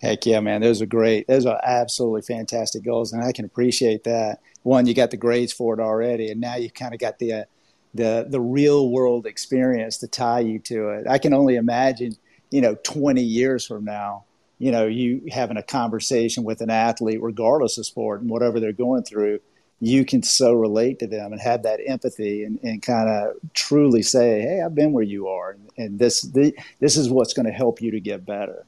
heck 0.00 0.24
yeah, 0.24 0.40
man, 0.40 0.60
those 0.60 0.80
are 0.80 0.86
great. 0.86 1.26
Those 1.26 1.46
are 1.46 1.60
absolutely 1.62 2.22
fantastic 2.22 2.84
goals, 2.84 3.12
and 3.12 3.22
I 3.24 3.32
can 3.32 3.44
appreciate 3.44 4.04
that. 4.04 4.38
One, 4.62 4.86
you 4.86 4.94
got 4.94 5.10
the 5.10 5.16
grades 5.16 5.52
for 5.52 5.74
it 5.74 5.80
already, 5.80 6.30
and 6.30 6.40
now 6.40 6.54
you 6.54 6.70
kind 6.70 6.94
of 6.94 7.00
got 7.00 7.18
the 7.18 7.32
uh, 7.32 7.44
the 7.92 8.26
the 8.30 8.40
real 8.40 8.90
world 8.90 9.26
experience 9.26 9.98
to 9.98 10.06
tie 10.06 10.40
you 10.40 10.58
to 10.60 10.90
it. 10.90 11.06
I 11.08 11.18
can 11.18 11.34
only 11.34 11.56
imagine 11.56 12.16
you 12.54 12.60
know, 12.60 12.76
20 12.84 13.20
years 13.20 13.66
from 13.66 13.84
now, 13.84 14.22
you 14.60 14.70
know, 14.70 14.86
you 14.86 15.22
having 15.32 15.56
a 15.56 15.62
conversation 15.62 16.44
with 16.44 16.60
an 16.60 16.70
athlete, 16.70 17.20
regardless 17.20 17.78
of 17.78 17.84
sport 17.84 18.20
and 18.20 18.30
whatever 18.30 18.60
they're 18.60 18.70
going 18.72 19.02
through, 19.02 19.40
you 19.80 20.04
can 20.04 20.22
so 20.22 20.52
relate 20.52 21.00
to 21.00 21.08
them 21.08 21.32
and 21.32 21.40
have 21.40 21.64
that 21.64 21.80
empathy 21.84 22.44
and, 22.44 22.60
and 22.62 22.80
kind 22.80 23.08
of 23.08 23.34
truly 23.54 24.02
say, 24.02 24.40
Hey, 24.40 24.62
I've 24.64 24.76
been 24.76 24.92
where 24.92 25.02
you 25.02 25.26
are. 25.26 25.50
And, 25.50 25.70
and 25.76 25.98
this, 25.98 26.22
the, 26.22 26.54
this 26.78 26.96
is 26.96 27.10
what's 27.10 27.32
going 27.32 27.46
to 27.46 27.52
help 27.52 27.82
you 27.82 27.90
to 27.90 27.98
get 27.98 28.24
better. 28.24 28.64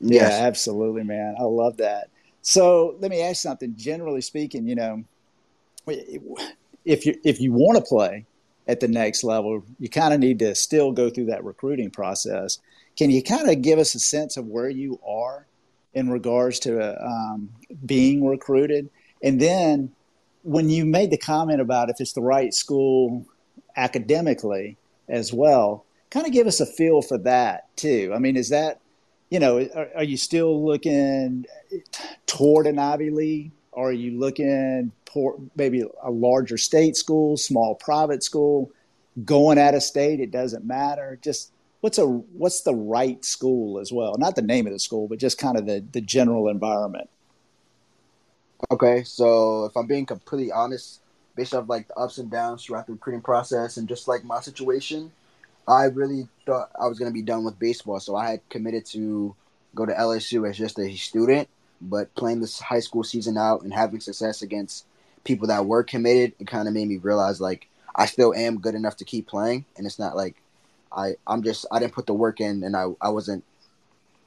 Yes. 0.00 0.38
Yeah, 0.38 0.46
absolutely, 0.46 1.02
man. 1.02 1.34
I 1.36 1.42
love 1.42 1.78
that. 1.78 2.10
So 2.42 2.94
let 3.00 3.10
me 3.10 3.22
ask 3.22 3.42
something. 3.42 3.74
Generally 3.76 4.20
speaking, 4.20 4.68
you 4.68 4.76
know, 4.76 5.02
if 5.88 7.06
you 7.06 7.18
if 7.24 7.40
you 7.40 7.52
want 7.52 7.78
to 7.78 7.82
play, 7.82 8.26
at 8.66 8.80
the 8.80 8.88
next 8.88 9.24
level, 9.24 9.62
you 9.78 9.88
kind 9.88 10.14
of 10.14 10.20
need 10.20 10.38
to 10.38 10.54
still 10.54 10.92
go 10.92 11.10
through 11.10 11.26
that 11.26 11.44
recruiting 11.44 11.90
process. 11.90 12.58
Can 12.96 13.10
you 13.10 13.22
kind 13.22 13.50
of 13.50 13.60
give 13.62 13.78
us 13.78 13.94
a 13.94 13.98
sense 13.98 14.36
of 14.36 14.46
where 14.46 14.68
you 14.68 15.00
are 15.06 15.46
in 15.92 16.10
regards 16.10 16.60
to 16.60 17.04
um, 17.04 17.50
being 17.84 18.26
recruited? 18.26 18.88
And 19.22 19.40
then 19.40 19.92
when 20.42 20.70
you 20.70 20.84
made 20.84 21.10
the 21.10 21.18
comment 21.18 21.60
about 21.60 21.90
if 21.90 22.00
it's 22.00 22.12
the 22.12 22.22
right 22.22 22.54
school 22.54 23.26
academically 23.76 24.76
as 25.08 25.32
well, 25.32 25.84
kind 26.10 26.26
of 26.26 26.32
give 26.32 26.46
us 26.46 26.60
a 26.60 26.66
feel 26.66 27.02
for 27.02 27.18
that 27.18 27.74
too. 27.76 28.12
I 28.14 28.18
mean, 28.18 28.36
is 28.36 28.50
that, 28.50 28.80
you 29.30 29.40
know, 29.40 29.58
are, 29.74 29.88
are 29.96 30.04
you 30.04 30.16
still 30.16 30.64
looking 30.64 31.46
toward 32.26 32.66
an 32.66 32.78
Ivy 32.78 33.10
League? 33.10 33.50
Are 33.76 33.92
you 33.92 34.18
looking 34.18 34.92
for 35.12 35.38
maybe 35.56 35.82
a 36.02 36.10
larger 36.10 36.56
state 36.58 36.96
school, 36.96 37.36
small 37.36 37.74
private 37.74 38.22
school, 38.22 38.70
going 39.24 39.58
out 39.58 39.74
of 39.74 39.82
state? 39.82 40.20
It 40.20 40.30
doesn't 40.30 40.64
matter. 40.64 41.18
Just 41.22 41.52
what's 41.80 41.98
a 41.98 42.06
what's 42.06 42.62
the 42.62 42.74
right 42.74 43.22
school 43.24 43.78
as 43.78 43.92
well? 43.92 44.16
Not 44.16 44.36
the 44.36 44.42
name 44.42 44.66
of 44.66 44.72
the 44.72 44.78
school, 44.78 45.06
but 45.06 45.18
just 45.18 45.38
kind 45.38 45.58
of 45.58 45.66
the 45.66 45.84
the 45.92 46.00
general 46.00 46.48
environment. 46.48 47.10
Okay, 48.70 49.02
so 49.04 49.66
if 49.66 49.76
I'm 49.76 49.86
being 49.86 50.06
completely 50.06 50.50
honest, 50.50 51.00
based 51.36 51.54
off 51.54 51.68
like 51.68 51.88
the 51.88 51.94
ups 51.96 52.18
and 52.18 52.30
downs 52.30 52.64
throughout 52.64 52.86
the 52.86 52.92
recruiting 52.92 53.20
process 53.20 53.76
and 53.76 53.86
just 53.86 54.08
like 54.08 54.24
my 54.24 54.40
situation, 54.40 55.12
I 55.68 55.84
really 55.84 56.28
thought 56.46 56.70
I 56.80 56.86
was 56.86 56.98
gonna 56.98 57.10
be 57.10 57.22
done 57.22 57.44
with 57.44 57.58
baseball. 57.58 58.00
So 58.00 58.16
I 58.16 58.30
had 58.30 58.48
committed 58.48 58.86
to 58.86 59.36
go 59.74 59.84
to 59.84 59.92
LSU 59.92 60.48
as 60.48 60.56
just 60.56 60.78
a 60.78 60.94
student, 60.96 61.48
but 61.88 62.14
playing 62.14 62.40
this 62.40 62.60
high 62.60 62.80
school 62.80 63.04
season 63.04 63.36
out 63.36 63.62
and 63.62 63.72
having 63.72 64.00
success 64.00 64.42
against 64.42 64.86
people 65.24 65.48
that 65.48 65.66
were 65.66 65.82
committed, 65.82 66.32
it 66.38 66.46
kind 66.46 66.68
of 66.68 66.74
made 66.74 66.88
me 66.88 66.96
realize 66.96 67.40
like 67.40 67.68
I 67.94 68.06
still 68.06 68.34
am 68.34 68.60
good 68.60 68.74
enough 68.74 68.96
to 68.96 69.04
keep 69.04 69.26
playing, 69.26 69.64
and 69.76 69.86
it's 69.86 69.98
not 69.98 70.16
like 70.16 70.36
I 70.90 71.16
I'm 71.26 71.42
just 71.42 71.66
I 71.70 71.78
didn't 71.78 71.94
put 71.94 72.06
the 72.06 72.14
work 72.14 72.40
in, 72.40 72.62
and 72.64 72.76
I 72.76 72.86
I 73.00 73.10
wasn't 73.10 73.44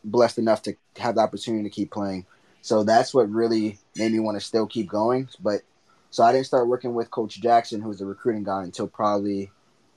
blessed 0.04 0.38
enough 0.38 0.62
to 0.64 0.76
have 0.98 1.16
the 1.16 1.22
opportunity 1.22 1.64
to 1.64 1.70
keep 1.70 1.92
playing. 1.92 2.26
So 2.62 2.84
that's 2.84 3.14
what 3.14 3.30
really 3.30 3.80
made 3.96 4.12
me 4.12 4.20
want 4.20 4.40
to 4.40 4.46
still 4.46 4.68
keep 4.68 4.90
going. 4.90 5.30
But 5.40 5.62
so 6.10 6.24
I 6.24 6.32
didn't 6.32 6.48
start 6.48 6.68
working 6.68 6.94
with 6.94 7.12
Coach 7.12 7.42
Jackson, 7.42 7.82
who's 7.82 8.00
the 8.00 8.06
recruiting 8.06 8.44
guy, 8.44 8.64
until 8.64 8.88
probably 8.88 9.52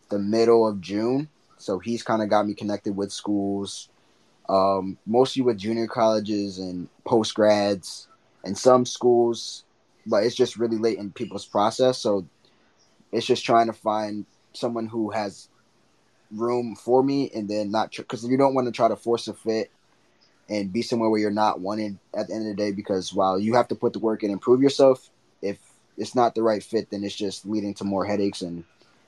the 0.08 0.18
middle 0.18 0.66
of 0.66 0.80
June. 0.80 1.28
So 1.56 1.78
he's 1.78 2.02
kind 2.02 2.22
of 2.22 2.28
got 2.28 2.46
me 2.46 2.54
connected 2.54 2.96
with 2.96 3.12
schools, 3.12 3.88
um, 4.50 4.98
mostly 5.06 5.42
with 5.42 5.58
junior 5.58 5.86
colleges 5.86 6.58
and 6.58 6.88
post 7.04 7.34
grads 7.34 8.08
and 8.44 8.58
some 8.58 8.84
schools, 8.84 9.64
but 10.06 10.24
it's 10.24 10.34
just 10.34 10.58
really 10.58 10.76
late 10.76 10.98
in 10.98 11.12
people's 11.12 11.46
process. 11.46 11.98
So 11.98 12.26
it's 13.12 13.26
just 13.26 13.44
trying 13.44 13.68
to 13.68 13.72
find 13.72 14.26
someone 14.52 14.88
who 14.88 15.10
has 15.10 15.48
room 16.32 16.74
for 16.74 17.02
me 17.02 17.30
and 17.32 17.48
then 17.48 17.70
not 17.70 17.92
because 17.92 18.22
tr- 18.22 18.30
you 18.30 18.36
don't 18.36 18.54
want 18.54 18.66
to 18.66 18.72
try 18.72 18.88
to 18.88 18.96
force 18.96 19.28
a 19.28 19.34
fit 19.34 19.70
and 20.48 20.72
be 20.72 20.82
somewhere 20.82 21.08
where 21.08 21.20
you're 21.20 21.30
not 21.30 21.60
wanted 21.60 21.96
at 22.16 22.26
the 22.26 22.34
end 22.34 22.48
of 22.48 22.56
the 22.56 22.62
day 22.62 22.72
because 22.72 23.14
while 23.14 23.38
you 23.38 23.54
have 23.54 23.68
to 23.68 23.76
put 23.76 23.92
the 23.92 23.98
work 24.00 24.22
in 24.22 24.30
and 24.30 24.40
prove 24.40 24.62
yourself 24.62 25.10
if 25.42 25.58
it's 25.96 26.14
not 26.14 26.34
the 26.34 26.42
right 26.42 26.62
fit 26.62 26.88
then 26.90 27.02
it's 27.02 27.16
just 27.16 27.46
leading 27.46 27.74
to 27.74 27.84
more 27.84 28.04
headaches 28.04 28.42
and 28.42 28.64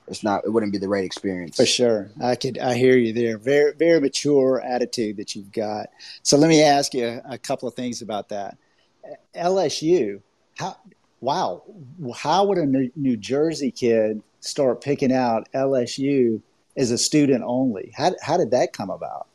it's 0.07 0.23
not 0.23 0.43
it 0.45 0.49
wouldn't 0.49 0.71
be 0.71 0.77
the 0.77 0.89
right 0.89 1.03
experience. 1.03 1.55
For 1.55 1.65
sure. 1.65 2.11
I 2.21 2.35
could 2.35 2.57
i 2.57 2.73
hear 2.73 2.97
you 2.97 3.13
there. 3.13 3.37
Very 3.37 3.73
very 3.73 3.99
mature 3.99 4.61
attitude 4.61 5.17
that 5.17 5.35
you've 5.35 5.51
got. 5.51 5.89
So 6.23 6.37
let 6.37 6.49
me 6.49 6.63
ask 6.63 6.93
you 6.93 7.05
a, 7.05 7.33
a 7.33 7.37
couple 7.37 7.67
of 7.67 7.73
things 7.73 8.01
about 8.01 8.29
that. 8.29 8.57
Lsu 9.35 10.21
how 10.57 10.77
wow, 11.23 11.63
how 12.15 12.45
would 12.45 12.57
a 12.57 12.65
New 12.65 13.17
Jersey 13.17 13.71
kid 13.71 14.21
start 14.41 14.81
picking 14.81 15.13
out 15.13 15.47
LSU 15.53 16.41
as 16.75 16.91
a 16.91 16.97
student 16.97 17.43
only? 17.45 17.93
How, 17.95 18.11
how 18.21 18.37
did 18.37 18.51
that 18.51 18.73
come 18.73 18.89
about? 18.89 19.27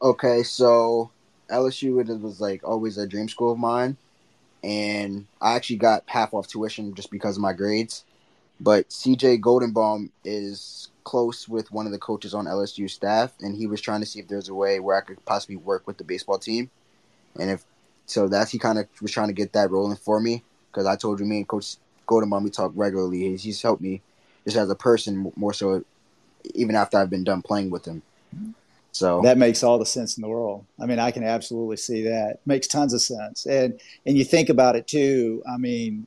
Okay, 0.00 0.42
so 0.44 1.10
LSU 1.50 2.20
was 2.22 2.40
like 2.40 2.62
always 2.64 2.96
a 2.96 3.06
dream 3.06 3.28
school 3.28 3.52
of 3.52 3.58
mine, 3.58 3.96
and 4.62 5.26
I 5.40 5.56
actually 5.56 5.76
got 5.76 6.04
half 6.06 6.32
off 6.32 6.46
tuition 6.46 6.94
just 6.94 7.10
because 7.10 7.36
of 7.36 7.42
my 7.42 7.52
grades. 7.52 8.04
But 8.60 8.90
CJ 8.90 9.40
Goldenbaum 9.40 10.10
is 10.24 10.90
close 11.04 11.48
with 11.48 11.72
one 11.72 11.86
of 11.86 11.92
the 11.92 11.98
coaches 11.98 12.34
on 12.34 12.44
LSU 12.44 12.90
staff, 12.90 13.32
and 13.40 13.56
he 13.56 13.66
was 13.66 13.80
trying 13.80 14.00
to 14.00 14.06
see 14.06 14.20
if 14.20 14.28
there's 14.28 14.50
a 14.50 14.54
way 14.54 14.80
where 14.80 14.96
I 14.96 15.00
could 15.00 15.24
possibly 15.24 15.56
work 15.56 15.86
with 15.86 15.96
the 15.96 16.04
baseball 16.04 16.38
team. 16.38 16.70
And 17.38 17.50
if 17.50 17.64
so 18.06 18.28
that's 18.28 18.50
he 18.50 18.58
kind 18.58 18.78
of 18.78 18.86
was 19.00 19.12
trying 19.12 19.28
to 19.28 19.32
get 19.32 19.52
that 19.54 19.70
rolling 19.70 19.96
for 19.96 20.20
me 20.20 20.42
because 20.70 20.86
I 20.86 20.96
told 20.96 21.20
you 21.20 21.26
me 21.26 21.38
and 21.38 21.48
Coach 21.48 21.76
Goldenbaum 22.06 22.42
we 22.42 22.50
talk 22.50 22.72
regularly. 22.74 23.20
He's, 23.20 23.42
he's 23.42 23.62
helped 23.62 23.80
me 23.80 24.02
just 24.44 24.56
as 24.56 24.68
a 24.68 24.74
person 24.74 25.32
more 25.36 25.52
so 25.52 25.84
even 26.54 26.74
after 26.74 26.98
I've 26.98 27.10
been 27.10 27.24
done 27.24 27.42
playing 27.42 27.70
with 27.70 27.84
him. 27.86 28.02
So 28.92 29.20
that 29.22 29.38
makes 29.38 29.62
all 29.62 29.78
the 29.78 29.86
sense 29.86 30.16
in 30.16 30.22
the 30.22 30.28
world. 30.28 30.64
I 30.80 30.86
mean, 30.86 30.98
I 30.98 31.12
can 31.12 31.22
absolutely 31.22 31.76
see 31.76 32.02
that. 32.02 32.40
Makes 32.44 32.66
tons 32.66 32.92
of 32.92 33.00
sense. 33.00 33.46
And 33.46 33.80
and 34.04 34.18
you 34.18 34.24
think 34.24 34.48
about 34.48 34.74
it 34.76 34.86
too. 34.86 35.42
I 35.48 35.56
mean, 35.56 36.06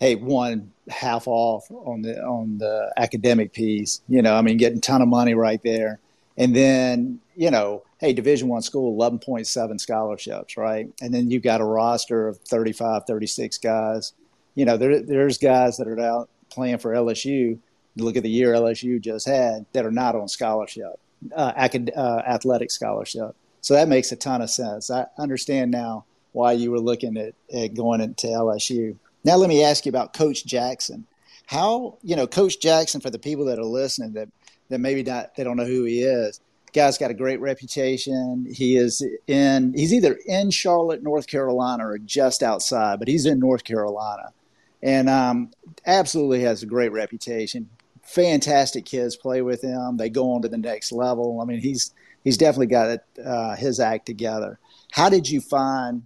hey, 0.00 0.14
one 0.14 0.72
half 0.88 1.26
off 1.26 1.70
on 1.70 2.02
the 2.02 2.20
on 2.22 2.58
the 2.58 2.92
academic 2.96 3.52
piece. 3.52 4.00
You 4.08 4.22
know, 4.22 4.34
I 4.34 4.42
mean, 4.42 4.56
getting 4.56 4.78
a 4.78 4.80
ton 4.80 5.02
of 5.02 5.08
money 5.08 5.34
right 5.34 5.60
there. 5.62 6.00
And 6.38 6.54
then, 6.54 7.20
you 7.34 7.50
know, 7.50 7.82
hey, 7.98 8.12
Division 8.12 8.48
One 8.48 8.62
school, 8.62 8.96
11.7 8.98 9.80
scholarships, 9.80 10.56
right? 10.56 10.88
And 11.00 11.14
then 11.14 11.30
you've 11.30 11.42
got 11.42 11.60
a 11.60 11.64
roster 11.64 12.28
of 12.28 12.38
35, 12.40 13.04
36 13.06 13.58
guys. 13.58 14.12
You 14.54 14.64
know, 14.64 14.76
there, 14.76 15.00
there's 15.00 15.38
guys 15.38 15.78
that 15.78 15.88
are 15.88 15.98
out 16.00 16.28
playing 16.50 16.78
for 16.78 16.92
LSU. 16.92 17.58
Look 17.96 18.16
at 18.16 18.22
the 18.22 18.30
year 18.30 18.52
LSU 18.52 19.00
just 19.00 19.26
had 19.26 19.64
that 19.72 19.86
are 19.86 19.90
not 19.90 20.14
on 20.14 20.28
scholarship, 20.28 21.00
uh, 21.34 21.52
acad- 21.56 21.92
uh, 21.96 22.22
athletic 22.26 22.70
scholarship. 22.70 23.34
So 23.62 23.74
that 23.74 23.88
makes 23.88 24.12
a 24.12 24.16
ton 24.16 24.42
of 24.42 24.50
sense. 24.50 24.90
I 24.90 25.06
understand 25.18 25.70
now 25.70 26.04
why 26.32 26.52
you 26.52 26.70
were 26.70 26.78
looking 26.78 27.16
at, 27.16 27.34
at 27.52 27.74
going 27.74 28.02
into 28.02 28.26
LSU. 28.26 28.96
Now, 29.26 29.34
let 29.34 29.48
me 29.48 29.64
ask 29.64 29.84
you 29.84 29.90
about 29.90 30.14
Coach 30.14 30.46
Jackson. 30.46 31.04
How, 31.46 31.98
you 32.02 32.14
know, 32.14 32.28
Coach 32.28 32.60
Jackson, 32.60 33.00
for 33.00 33.10
the 33.10 33.18
people 33.18 33.44
that 33.46 33.58
are 33.58 33.64
listening 33.64 34.12
that, 34.12 34.28
that 34.68 34.78
maybe 34.78 35.02
not, 35.02 35.34
they 35.34 35.42
don't 35.42 35.56
know 35.56 35.64
who 35.64 35.82
he 35.82 36.02
is, 36.02 36.40
guy's 36.72 36.96
got 36.96 37.10
a 37.10 37.14
great 37.14 37.40
reputation. 37.40 38.46
He 38.48 38.76
is 38.76 39.04
in 39.26 39.74
he's 39.74 39.92
either 39.92 40.16
in 40.26 40.50
Charlotte, 40.50 41.02
North 41.02 41.26
Carolina, 41.26 41.88
or 41.88 41.98
just 41.98 42.44
outside, 42.44 43.00
but 43.00 43.08
he's 43.08 43.26
in 43.26 43.40
North 43.40 43.64
Carolina, 43.64 44.32
and 44.80 45.08
um, 45.08 45.50
absolutely 45.86 46.42
has 46.42 46.62
a 46.62 46.66
great 46.66 46.92
reputation. 46.92 47.68
Fantastic 48.02 48.84
kids 48.84 49.16
play 49.16 49.42
with 49.42 49.62
him. 49.62 49.96
They 49.96 50.08
go 50.08 50.32
on 50.32 50.42
to 50.42 50.48
the 50.48 50.58
next 50.58 50.92
level. 50.92 51.40
I 51.40 51.46
mean, 51.46 51.60
he's 51.60 51.92
he's 52.22 52.36
definitely 52.36 52.66
got 52.68 53.00
uh, 53.24 53.56
his 53.56 53.80
act 53.80 54.06
together. 54.06 54.60
How 54.92 55.08
did 55.08 55.28
you 55.28 55.40
find 55.40 56.02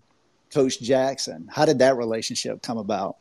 Coach 0.53 0.81
Jackson? 0.81 1.49
How 1.51 1.65
did 1.65 1.79
that 1.79 1.97
relationship 1.97 2.63
come 2.63 2.79
about? 2.79 3.17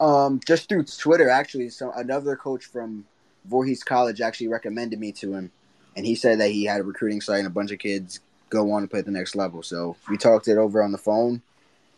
Um, 0.00 0.40
just 0.46 0.68
through 0.68 0.84
Twitter, 0.84 1.28
actually. 1.28 1.68
So 1.68 1.92
another 1.92 2.36
coach 2.36 2.64
from 2.64 3.04
Voorhees 3.44 3.84
College 3.84 4.20
actually 4.20 4.48
recommended 4.48 4.98
me 4.98 5.12
to 5.12 5.34
him 5.34 5.52
and 5.96 6.06
he 6.06 6.14
said 6.14 6.40
that 6.40 6.50
he 6.50 6.64
had 6.64 6.80
a 6.80 6.84
recruiting 6.84 7.20
site 7.20 7.38
and 7.38 7.46
a 7.46 7.50
bunch 7.50 7.70
of 7.70 7.78
kids 7.78 8.20
go 8.48 8.72
on 8.72 8.82
to 8.82 8.88
play 8.88 9.00
at 9.00 9.06
the 9.06 9.12
next 9.12 9.34
level. 9.34 9.62
So 9.62 9.96
we 10.08 10.16
talked 10.16 10.48
it 10.48 10.58
over 10.58 10.82
on 10.82 10.92
the 10.92 10.98
phone, 10.98 11.42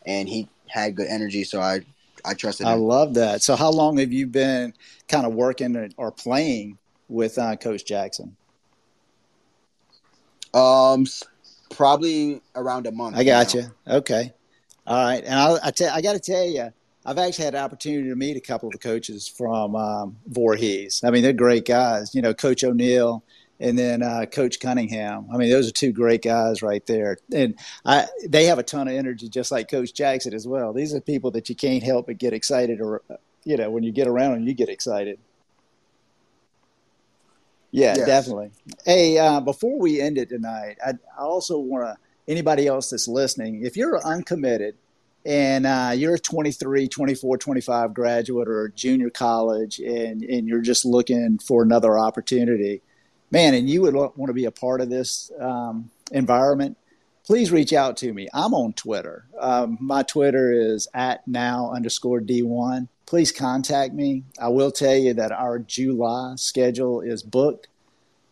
and 0.05 0.27
he 0.27 0.47
had 0.67 0.95
good 0.95 1.07
energy. 1.07 1.43
So 1.43 1.61
I 1.61 1.81
I 2.23 2.33
trusted 2.33 2.65
him. 2.65 2.73
I 2.73 2.75
love 2.75 3.13
that. 3.15 3.41
So 3.41 3.55
how 3.55 3.71
long 3.71 3.97
have 3.97 4.11
you 4.11 4.27
been 4.27 4.73
kind 5.07 5.25
of 5.25 5.33
working 5.33 5.93
or 5.97 6.11
playing 6.11 6.77
with 7.07 7.37
uh, 7.37 7.55
Coach 7.55 7.85
Jackson? 7.85 8.35
Um, 10.53 11.05
probably 11.69 12.41
around 12.55 12.87
a 12.87 12.91
month. 12.91 13.17
I 13.17 13.23
got 13.23 13.53
you. 13.53 13.63
Okay, 13.87 14.33
all 14.85 15.03
right. 15.03 15.23
And 15.23 15.33
I 15.33 15.57
I, 15.63 15.71
tell, 15.71 15.93
I 15.93 16.01
got 16.01 16.13
to 16.13 16.19
tell 16.19 16.45
you. 16.45 16.71
I've 17.07 17.19
actually 17.19 17.45
had 17.45 17.53
the 17.53 17.59
opportunity 17.59 18.09
to 18.09 18.15
meet 18.15 18.35
a 18.35 18.41
couple 18.41 18.67
of 18.67 18.73
the 18.73 18.79
coaches 18.79 19.27
from 19.27 19.75
um, 19.75 20.17
Voorhees. 20.25 21.03
I 21.03 21.11
mean, 21.11 21.21
they're 21.21 21.33
great 21.33 21.63
guys. 21.63 22.15
You 22.15 22.23
know, 22.23 22.33
Coach 22.33 22.63
O'Neill 22.63 23.23
and 23.59 23.77
then 23.77 24.03
uh, 24.03 24.25
Coach 24.25 24.59
Cunningham. 24.59 25.27
I 25.33 25.37
mean, 25.37 25.49
those 25.49 25.67
are 25.67 25.71
two 25.71 25.91
great 25.91 26.21
guys 26.21 26.61
right 26.61 26.85
there, 26.85 27.17
and 27.33 27.57
I, 27.85 28.07
they 28.27 28.45
have 28.45 28.59
a 28.59 28.63
ton 28.63 28.87
of 28.87 28.93
energy, 28.93 29.29
just 29.29 29.51
like 29.51 29.69
Coach 29.69 29.93
Jackson 29.93 30.33
as 30.33 30.47
well. 30.47 30.73
These 30.73 30.93
are 30.93 31.01
people 31.01 31.31
that 31.31 31.49
you 31.49 31.55
can't 31.55 31.83
help 31.83 32.07
but 32.07 32.17
get 32.17 32.33
excited, 32.33 32.81
or 32.81 33.01
you 33.43 33.57
know, 33.57 33.69
when 33.69 33.83
you 33.83 33.91
get 33.91 34.07
around 34.07 34.33
them, 34.33 34.47
you 34.47 34.53
get 34.53 34.69
excited. 34.69 35.19
Yeah, 37.75 37.95
yes. 37.97 38.05
definitely. 38.05 38.51
Hey, 38.85 39.17
uh, 39.17 39.39
before 39.41 39.79
we 39.79 39.99
end 39.99 40.17
it 40.17 40.29
tonight, 40.29 40.77
I, 40.85 40.91
I 41.17 41.23
also 41.23 41.59
want 41.59 41.85
to 41.85 41.97
anybody 42.31 42.67
else 42.67 42.89
that's 42.89 43.07
listening, 43.07 43.65
if 43.65 43.77
you're 43.77 44.03
uncommitted 44.03 44.75
and 45.25 45.65
uh, 45.65 45.91
you're 45.95 46.15
a 46.15 46.19
23, 46.19 46.87
24, 46.87 47.37
25 47.37 47.93
graduate 47.93 48.47
or 48.47 48.69
junior 48.69 49.09
college, 49.09 49.79
and 49.79 50.23
and 50.23 50.47
you're 50.47 50.61
just 50.61 50.85
looking 50.85 51.39
for 51.39 51.63
another 51.63 51.97
opportunity 51.97 52.81
man, 53.31 53.53
and 53.53 53.69
you 53.69 53.81
would 53.81 53.95
want 53.95 54.27
to 54.27 54.33
be 54.33 54.45
a 54.45 54.51
part 54.51 54.81
of 54.81 54.89
this 54.89 55.31
um, 55.39 55.89
environment, 56.11 56.77
please 57.25 57.51
reach 57.51 57.73
out 57.73 57.97
to 57.97 58.13
me. 58.13 58.27
I'm 58.33 58.53
on 58.53 58.73
Twitter. 58.73 59.25
Um, 59.39 59.77
my 59.81 60.03
Twitter 60.03 60.51
is 60.51 60.87
at 60.93 61.27
now 61.27 61.71
underscore 61.73 62.21
D1. 62.21 62.87
Please 63.05 63.31
contact 63.31 63.93
me. 63.93 64.23
I 64.39 64.49
will 64.49 64.71
tell 64.71 64.95
you 64.95 65.13
that 65.15 65.31
our 65.31 65.59
July 65.59 66.33
schedule 66.37 67.01
is 67.01 67.23
booked. 67.23 67.67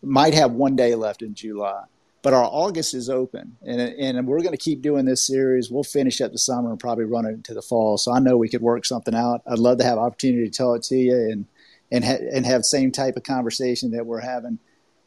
Might 0.02 0.34
have 0.34 0.52
one 0.52 0.76
day 0.76 0.94
left 0.94 1.22
in 1.22 1.34
July, 1.34 1.84
but 2.22 2.34
our 2.34 2.44
August 2.44 2.92
is 2.92 3.08
open, 3.08 3.56
and 3.62 3.80
and 3.80 4.26
we're 4.26 4.40
going 4.40 4.50
to 4.50 4.58
keep 4.58 4.82
doing 4.82 5.06
this 5.06 5.26
series. 5.26 5.70
We'll 5.70 5.82
finish 5.82 6.20
up 6.20 6.32
the 6.32 6.38
summer 6.38 6.70
and 6.70 6.78
probably 6.78 7.04
run 7.04 7.24
it 7.24 7.30
into 7.30 7.54
the 7.54 7.62
fall. 7.62 7.96
So 7.96 8.12
I 8.12 8.18
know 8.18 8.36
we 8.36 8.50
could 8.50 8.60
work 8.60 8.84
something 8.84 9.14
out. 9.14 9.40
I'd 9.46 9.58
love 9.58 9.78
to 9.78 9.84
have 9.84 9.96
opportunity 9.96 10.50
to 10.50 10.54
tell 10.54 10.74
it 10.74 10.82
to 10.84 10.96
you 10.96 11.14
and 11.14 11.46
and 11.90 12.04
ha- 12.04 12.26
and 12.34 12.44
have 12.44 12.64
same 12.66 12.92
type 12.92 13.16
of 13.16 13.22
conversation 13.22 13.92
that 13.92 14.04
we're 14.04 14.20
having 14.20 14.58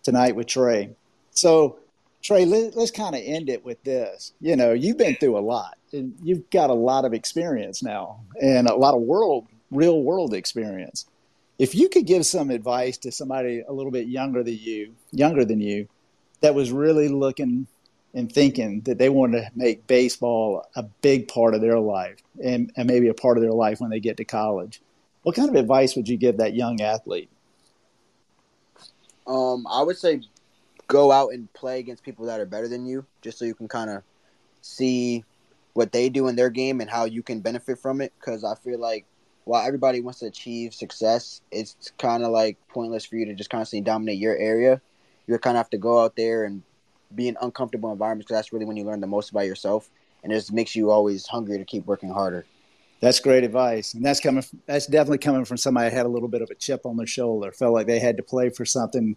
tonight 0.01 0.35
with 0.35 0.47
Trey. 0.47 0.95
So, 1.31 1.77
Trey, 2.27 2.43
let, 2.43 2.75
us 2.75 2.91
kind 2.91 3.15
of 3.15 3.21
end 3.23 3.47
it 3.47 3.63
with 3.63 3.81
this. 3.83 4.33
You 4.41 4.57
know, 4.57 4.73
you've 4.73 4.97
been 4.97 5.15
through 5.15 5.37
a 5.37 5.39
lot, 5.39 5.77
and 5.93 6.13
you've 6.21 6.49
got 6.49 6.69
a 6.69 6.73
lot 6.73 7.05
of 7.05 7.13
experience 7.13 7.81
now, 7.81 8.19
and 8.41 8.67
a 8.67 8.75
lot 8.75 8.95
of 8.95 8.99
world, 8.99 9.47
real 9.71 10.03
world 10.03 10.33
experience. 10.33 11.05
If 11.57 11.73
you 11.73 11.87
could 11.87 12.05
give 12.05 12.25
some 12.25 12.49
advice 12.49 12.97
to 12.97 13.13
somebody 13.13 13.63
a 13.65 13.71
little 13.71 13.93
bit 13.93 14.09
younger 14.09 14.43
than 14.43 14.57
you, 14.59 14.93
younger 15.13 15.45
than 15.45 15.61
you, 15.61 15.87
that 16.41 16.53
was 16.53 16.69
really 16.69 17.07
looking 17.07 17.65
and 18.13 18.29
thinking 18.29 18.81
that 18.81 18.97
they 18.97 19.07
want 19.07 19.31
to 19.31 19.49
make 19.55 19.87
baseball 19.87 20.67
a 20.75 20.83
big 20.83 21.29
part 21.29 21.55
of 21.55 21.61
their 21.61 21.79
life 21.79 22.17
and, 22.43 22.73
and 22.75 22.89
maybe 22.89 23.07
a 23.07 23.13
part 23.13 23.37
of 23.37 23.41
their 23.41 23.53
life 23.53 23.79
when 23.79 23.89
they 23.89 24.01
get 24.01 24.17
to 24.17 24.25
college. 24.25 24.81
What 25.23 25.37
kind 25.37 25.47
of 25.47 25.55
advice 25.55 25.95
would 25.95 26.09
you 26.09 26.17
give 26.17 26.37
that 26.37 26.55
young 26.55 26.81
athlete? 26.81 27.29
Um, 29.25 29.65
I 29.69 29.81
would 29.81 29.97
say 29.97 30.23
go 30.87 31.11
out 31.11 31.33
and 31.33 31.51
play 31.53 31.79
against 31.79 32.03
people 32.03 32.25
that 32.25 32.39
are 32.39 32.45
better 32.45 32.67
than 32.67 32.85
you, 32.85 33.05
just 33.21 33.37
so 33.37 33.45
you 33.45 33.55
can 33.55 33.67
kind 33.67 33.89
of 33.89 34.03
see 34.61 35.23
what 35.73 35.91
they 35.91 36.09
do 36.09 36.27
in 36.27 36.35
their 36.35 36.49
game 36.49 36.81
and 36.81 36.89
how 36.89 37.05
you 37.05 37.21
can 37.21 37.39
benefit 37.39 37.79
from 37.79 38.01
it. 38.01 38.13
Because 38.19 38.43
I 38.43 38.55
feel 38.55 38.79
like 38.79 39.05
while 39.43 39.65
everybody 39.65 40.01
wants 40.01 40.19
to 40.19 40.25
achieve 40.25 40.73
success, 40.73 41.41
it's 41.51 41.91
kind 41.97 42.23
of 42.23 42.31
like 42.31 42.57
pointless 42.67 43.05
for 43.05 43.15
you 43.15 43.25
to 43.25 43.33
just 43.33 43.49
constantly 43.49 43.83
dominate 43.83 44.17
your 44.17 44.35
area. 44.35 44.81
You 45.27 45.37
kind 45.37 45.57
of 45.57 45.59
have 45.59 45.69
to 45.71 45.77
go 45.77 46.03
out 46.03 46.15
there 46.15 46.45
and 46.45 46.63
be 47.13 47.27
in 47.27 47.37
uncomfortable 47.41 47.91
environments 47.91 48.27
because 48.27 48.37
that's 48.37 48.53
really 48.53 48.65
when 48.65 48.77
you 48.77 48.85
learn 48.85 49.01
the 49.01 49.07
most 49.07 49.29
about 49.31 49.45
yourself, 49.45 49.89
and 50.23 50.31
it 50.31 50.35
just 50.35 50.51
makes 50.51 50.75
you 50.75 50.89
always 50.89 51.27
hungry 51.27 51.57
to 51.57 51.65
keep 51.65 51.85
working 51.85 52.09
harder. 52.09 52.45
That's 52.99 53.19
great 53.19 53.43
advice, 53.43 53.93
and 53.93 54.03
that's 54.03 54.19
coming. 54.19 54.43
That's 54.65 54.87
definitely 54.87 55.19
coming 55.19 55.45
from 55.45 55.57
somebody 55.57 55.89
that 55.89 55.95
had 55.95 56.05
a 56.05 56.09
little 56.09 56.27
bit 56.27 56.41
of 56.41 56.49
a 56.49 56.55
chip 56.55 56.85
on 56.85 56.97
their 56.97 57.05
shoulder, 57.05 57.51
felt 57.51 57.73
like 57.73 57.87
they 57.87 57.99
had 57.99 58.17
to 58.17 58.23
play 58.23 58.49
for 58.49 58.65
something 58.65 59.15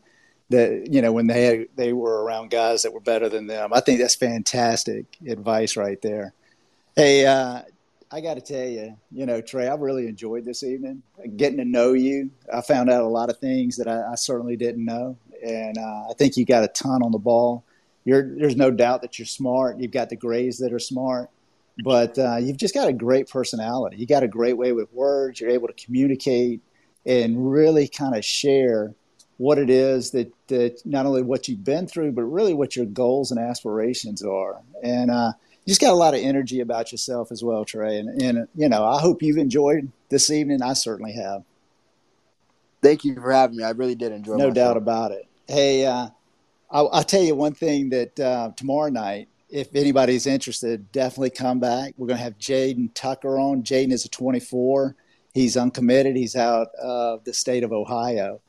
that 0.50 0.88
you 0.90 1.00
know 1.00 1.12
when 1.12 1.26
they 1.26 1.44
had, 1.44 1.68
they 1.76 1.92
were 1.92 2.22
around 2.22 2.50
guys 2.50 2.82
that 2.82 2.92
were 2.92 3.00
better 3.00 3.28
than 3.28 3.46
them. 3.46 3.72
I 3.72 3.80
think 3.80 4.00
that's 4.00 4.16
fantastic 4.16 5.16
advice 5.26 5.76
right 5.76 6.00
there. 6.02 6.34
Hey, 6.96 7.24
uh, 7.24 7.62
I 8.12 8.20
got 8.20 8.34
to 8.34 8.40
tell 8.40 8.66
you, 8.66 8.96
you 9.12 9.24
know, 9.24 9.40
Trey, 9.40 9.68
I 9.68 9.74
really 9.74 10.08
enjoyed 10.08 10.44
this 10.44 10.64
evening 10.64 11.02
getting 11.36 11.58
to 11.58 11.64
know 11.64 11.92
you. 11.92 12.30
I 12.52 12.60
found 12.60 12.90
out 12.90 13.02
a 13.02 13.08
lot 13.08 13.30
of 13.30 13.38
things 13.38 13.76
that 13.76 13.86
I, 13.86 14.12
I 14.12 14.14
certainly 14.16 14.56
didn't 14.56 14.84
know, 14.84 15.16
and 15.44 15.78
uh, 15.78 16.10
I 16.10 16.14
think 16.18 16.36
you 16.36 16.44
got 16.44 16.64
a 16.64 16.68
ton 16.68 17.02
on 17.02 17.12
the 17.12 17.18
ball. 17.18 17.64
You're, 18.04 18.34
there's 18.36 18.56
no 18.56 18.70
doubt 18.70 19.02
that 19.02 19.18
you're 19.18 19.26
smart. 19.26 19.78
You've 19.78 19.92
got 19.92 20.08
the 20.08 20.16
grades 20.16 20.58
that 20.58 20.72
are 20.72 20.80
smart, 20.80 21.30
but 21.84 22.18
uh, 22.18 22.38
you've 22.38 22.56
just 22.56 22.74
got 22.74 22.88
a 22.88 22.92
great 22.92 23.28
personality. 23.28 23.98
You 23.98 24.06
got 24.06 24.24
a 24.24 24.28
great 24.28 24.56
way 24.56 24.72
with 24.72 24.92
words. 24.92 25.40
You're 25.40 25.50
able 25.50 25.68
to 25.68 25.74
communicate 25.74 26.60
and 27.06 27.52
really 27.52 27.86
kind 27.86 28.16
of 28.16 28.24
share 28.24 28.94
what 29.36 29.58
it 29.58 29.70
is 29.70 30.10
that, 30.10 30.32
that 30.50 30.82
not 30.84 31.06
only 31.06 31.22
what 31.22 31.48
you've 31.48 31.64
been 31.64 31.86
through, 31.86 32.12
but 32.12 32.22
really 32.22 32.54
what 32.54 32.76
your 32.76 32.86
goals 32.86 33.30
and 33.30 33.40
aspirations 33.40 34.22
are. 34.22 34.60
And 34.82 35.10
uh, 35.10 35.32
you 35.64 35.70
just 35.70 35.80
got 35.80 35.92
a 35.92 35.96
lot 35.96 36.14
of 36.14 36.20
energy 36.20 36.60
about 36.60 36.92
yourself 36.92 37.32
as 37.32 37.42
well, 37.42 37.64
Trey. 37.64 37.98
And, 37.98 38.22
and 38.22 38.48
you 38.54 38.68
know, 38.68 38.84
I 38.84 39.00
hope 39.00 39.22
you've 39.22 39.38
enjoyed 39.38 39.90
this 40.08 40.30
evening. 40.30 40.62
I 40.62 40.74
certainly 40.74 41.12
have. 41.14 41.42
Thank 42.82 43.04
you 43.04 43.14
for 43.14 43.32
having 43.32 43.56
me. 43.56 43.64
I 43.64 43.70
really 43.70 43.94
did 43.94 44.12
enjoy. 44.12 44.32
No 44.32 44.48
myself. 44.48 44.54
doubt 44.54 44.76
about 44.76 45.12
it. 45.12 45.26
Hey, 45.46 45.84
uh, 45.84 46.08
I'll, 46.70 46.88
I'll, 46.92 47.04
tell 47.04 47.22
you 47.22 47.34
one 47.34 47.52
thing 47.52 47.90
that 47.90 48.18
uh, 48.18 48.52
tomorrow 48.56 48.90
night, 48.90 49.28
if 49.50 49.74
anybody's 49.74 50.26
interested, 50.26 50.90
definitely 50.92 51.30
come 51.30 51.60
back. 51.60 51.94
We're 51.96 52.06
going 52.06 52.18
to 52.18 52.24
have 52.24 52.38
Jaden 52.38 52.90
Tucker 52.94 53.38
on. 53.38 53.62
Jaden 53.62 53.92
is 53.92 54.04
a 54.04 54.08
24. 54.08 54.94
He's 55.34 55.56
uncommitted. 55.56 56.16
He's 56.16 56.36
out 56.36 56.68
of 56.80 57.24
the 57.24 57.34
state 57.34 57.64
of 57.64 57.72
Ohio. 57.72 58.40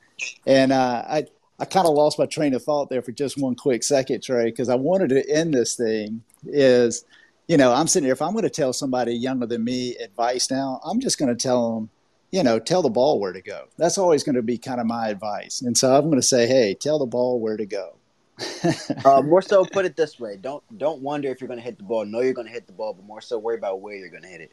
And 0.46 0.72
uh, 0.72 1.04
I, 1.06 1.26
I 1.62 1.64
kind 1.64 1.86
of 1.86 1.94
lost 1.94 2.18
my 2.18 2.26
train 2.26 2.54
of 2.54 2.64
thought 2.64 2.90
there 2.90 3.02
for 3.02 3.12
just 3.12 3.38
one 3.38 3.54
quick 3.54 3.84
second, 3.84 4.20
Trey, 4.20 4.46
because 4.46 4.68
I 4.68 4.74
wanted 4.74 5.10
to 5.10 5.30
end 5.30 5.54
this 5.54 5.76
thing 5.76 6.24
is, 6.44 7.04
you 7.46 7.56
know, 7.56 7.72
I'm 7.72 7.86
sitting 7.86 8.04
here. 8.04 8.14
If 8.14 8.20
I'm 8.20 8.32
going 8.32 8.42
to 8.42 8.50
tell 8.50 8.72
somebody 8.72 9.14
younger 9.14 9.46
than 9.46 9.62
me 9.62 9.94
advice 9.98 10.50
now, 10.50 10.80
I'm 10.84 10.98
just 10.98 11.18
going 11.18 11.28
to 11.28 11.40
tell 11.40 11.76
them, 11.76 11.90
you 12.32 12.42
know, 12.42 12.58
tell 12.58 12.82
the 12.82 12.90
ball 12.90 13.20
where 13.20 13.32
to 13.32 13.40
go. 13.40 13.68
That's 13.78 13.96
always 13.96 14.24
going 14.24 14.34
to 14.34 14.42
be 14.42 14.58
kind 14.58 14.80
of 14.80 14.88
my 14.88 15.06
advice. 15.06 15.62
And 15.62 15.78
so 15.78 15.94
I'm 15.94 16.06
going 16.06 16.16
to 16.16 16.22
say, 16.26 16.48
hey, 16.48 16.74
tell 16.74 16.98
the 16.98 17.06
ball 17.06 17.38
where 17.38 17.56
to 17.56 17.64
go. 17.64 17.94
uh, 19.04 19.22
more 19.22 19.40
so, 19.40 19.64
put 19.64 19.84
it 19.84 19.94
this 19.94 20.18
way: 20.18 20.36
don't 20.40 20.64
don't 20.78 21.00
wonder 21.00 21.28
if 21.28 21.40
you're 21.40 21.46
going 21.46 21.60
to 21.60 21.64
hit 21.64 21.76
the 21.78 21.84
ball. 21.84 22.04
Know 22.04 22.22
you're 22.22 22.32
going 22.32 22.48
to 22.48 22.52
hit 22.52 22.66
the 22.66 22.72
ball, 22.72 22.92
but 22.92 23.04
more 23.04 23.20
so 23.20 23.38
worry 23.38 23.56
about 23.56 23.82
where 23.82 23.94
you're 23.94 24.08
going 24.08 24.22
to 24.22 24.28
hit 24.28 24.40
it. 24.40 24.52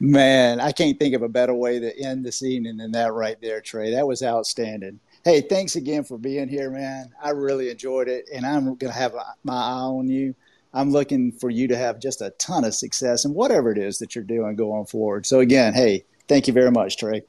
Man, 0.00 0.58
I 0.58 0.72
can't 0.72 0.98
think 0.98 1.14
of 1.14 1.22
a 1.22 1.28
better 1.28 1.54
way 1.54 1.78
to 1.78 1.96
end 2.00 2.24
this 2.24 2.42
evening 2.42 2.78
than 2.78 2.90
that 2.92 3.12
right 3.12 3.40
there, 3.40 3.60
Trey. 3.60 3.92
That 3.92 4.08
was 4.08 4.24
outstanding. 4.24 4.98
Hey, 5.24 5.40
thanks 5.40 5.76
again 5.76 6.02
for 6.02 6.18
being 6.18 6.48
here, 6.48 6.68
man. 6.68 7.12
I 7.22 7.30
really 7.30 7.70
enjoyed 7.70 8.08
it, 8.08 8.28
and 8.34 8.44
I'm 8.44 8.64
going 8.64 8.92
to 8.92 8.98
have 8.98 9.14
my 9.44 9.54
eye 9.54 9.82
on 9.82 10.08
you. 10.08 10.34
I'm 10.74 10.90
looking 10.90 11.30
for 11.30 11.48
you 11.48 11.68
to 11.68 11.76
have 11.76 12.00
just 12.00 12.20
a 12.20 12.30
ton 12.38 12.64
of 12.64 12.74
success 12.74 13.24
in 13.24 13.32
whatever 13.32 13.70
it 13.70 13.78
is 13.78 13.98
that 13.98 14.16
you're 14.16 14.24
doing 14.24 14.56
going 14.56 14.86
forward. 14.86 15.24
So, 15.24 15.38
again, 15.38 15.74
hey, 15.74 16.06
thank 16.26 16.48
you 16.48 16.52
very 16.52 16.72
much, 16.72 16.96
Trey. 16.96 17.22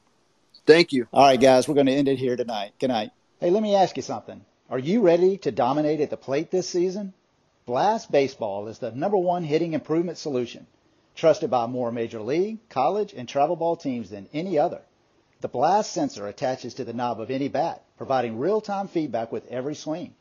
Thank 0.66 0.92
you. 0.92 1.06
All 1.12 1.24
right, 1.24 1.40
guys, 1.40 1.68
we're 1.68 1.76
going 1.76 1.86
to 1.86 1.92
end 1.92 2.08
it 2.08 2.18
here 2.18 2.34
tonight. 2.34 2.72
Good 2.80 2.88
night. 2.88 3.12
Hey, 3.38 3.50
let 3.50 3.62
me 3.62 3.76
ask 3.76 3.96
you 3.96 4.02
something. 4.02 4.44
Are 4.68 4.78
you 4.80 5.00
ready 5.00 5.36
to 5.38 5.52
dominate 5.52 6.00
at 6.00 6.10
the 6.10 6.16
plate 6.16 6.50
this 6.50 6.68
season? 6.68 7.12
Blast 7.64 8.10
Baseball 8.10 8.66
is 8.66 8.80
the 8.80 8.90
number 8.90 9.18
one 9.18 9.44
hitting 9.44 9.72
improvement 9.72 10.18
solution, 10.18 10.66
trusted 11.14 11.48
by 11.48 11.66
more 11.66 11.92
major 11.92 12.20
league, 12.20 12.58
college, 12.70 13.14
and 13.16 13.28
travel 13.28 13.54
ball 13.54 13.76
teams 13.76 14.10
than 14.10 14.28
any 14.32 14.58
other. 14.58 14.80
The 15.44 15.48
Blast 15.48 15.92
sensor 15.92 16.26
attaches 16.26 16.72
to 16.72 16.84
the 16.84 16.94
knob 16.94 17.20
of 17.20 17.30
any 17.30 17.48
bat, 17.48 17.82
providing 17.98 18.38
real-time 18.38 18.88
feedback 18.88 19.30
with 19.30 19.46
every 19.48 19.74
swing. 19.74 20.14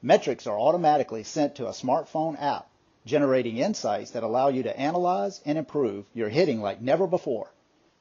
Metrics 0.00 0.46
are 0.46 0.58
automatically 0.58 1.22
sent 1.22 1.56
to 1.56 1.66
a 1.66 1.72
smartphone 1.72 2.40
app, 2.40 2.66
generating 3.04 3.58
insights 3.58 4.12
that 4.12 4.22
allow 4.22 4.48
you 4.48 4.62
to 4.62 4.80
analyze 4.80 5.42
and 5.44 5.58
improve 5.58 6.06
your 6.14 6.30
hitting 6.30 6.62
like 6.62 6.80
never 6.80 7.06
before. 7.06 7.52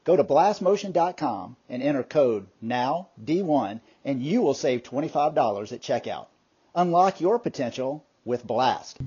Go 0.05 0.15
to 0.15 0.23
blastmotion.com 0.23 1.57
and 1.67 1.83
enter 1.83 2.03
code 2.03 2.47
NOWD1 2.63 3.81
and 4.05 4.23
you 4.23 4.41
will 4.41 4.53
save 4.53 4.83
$25 4.83 5.73
at 5.73 5.81
checkout. 5.81 6.27
Unlock 6.73 7.19
your 7.19 7.39
potential 7.39 8.05
with 8.23 8.47
Blast. 8.47 8.97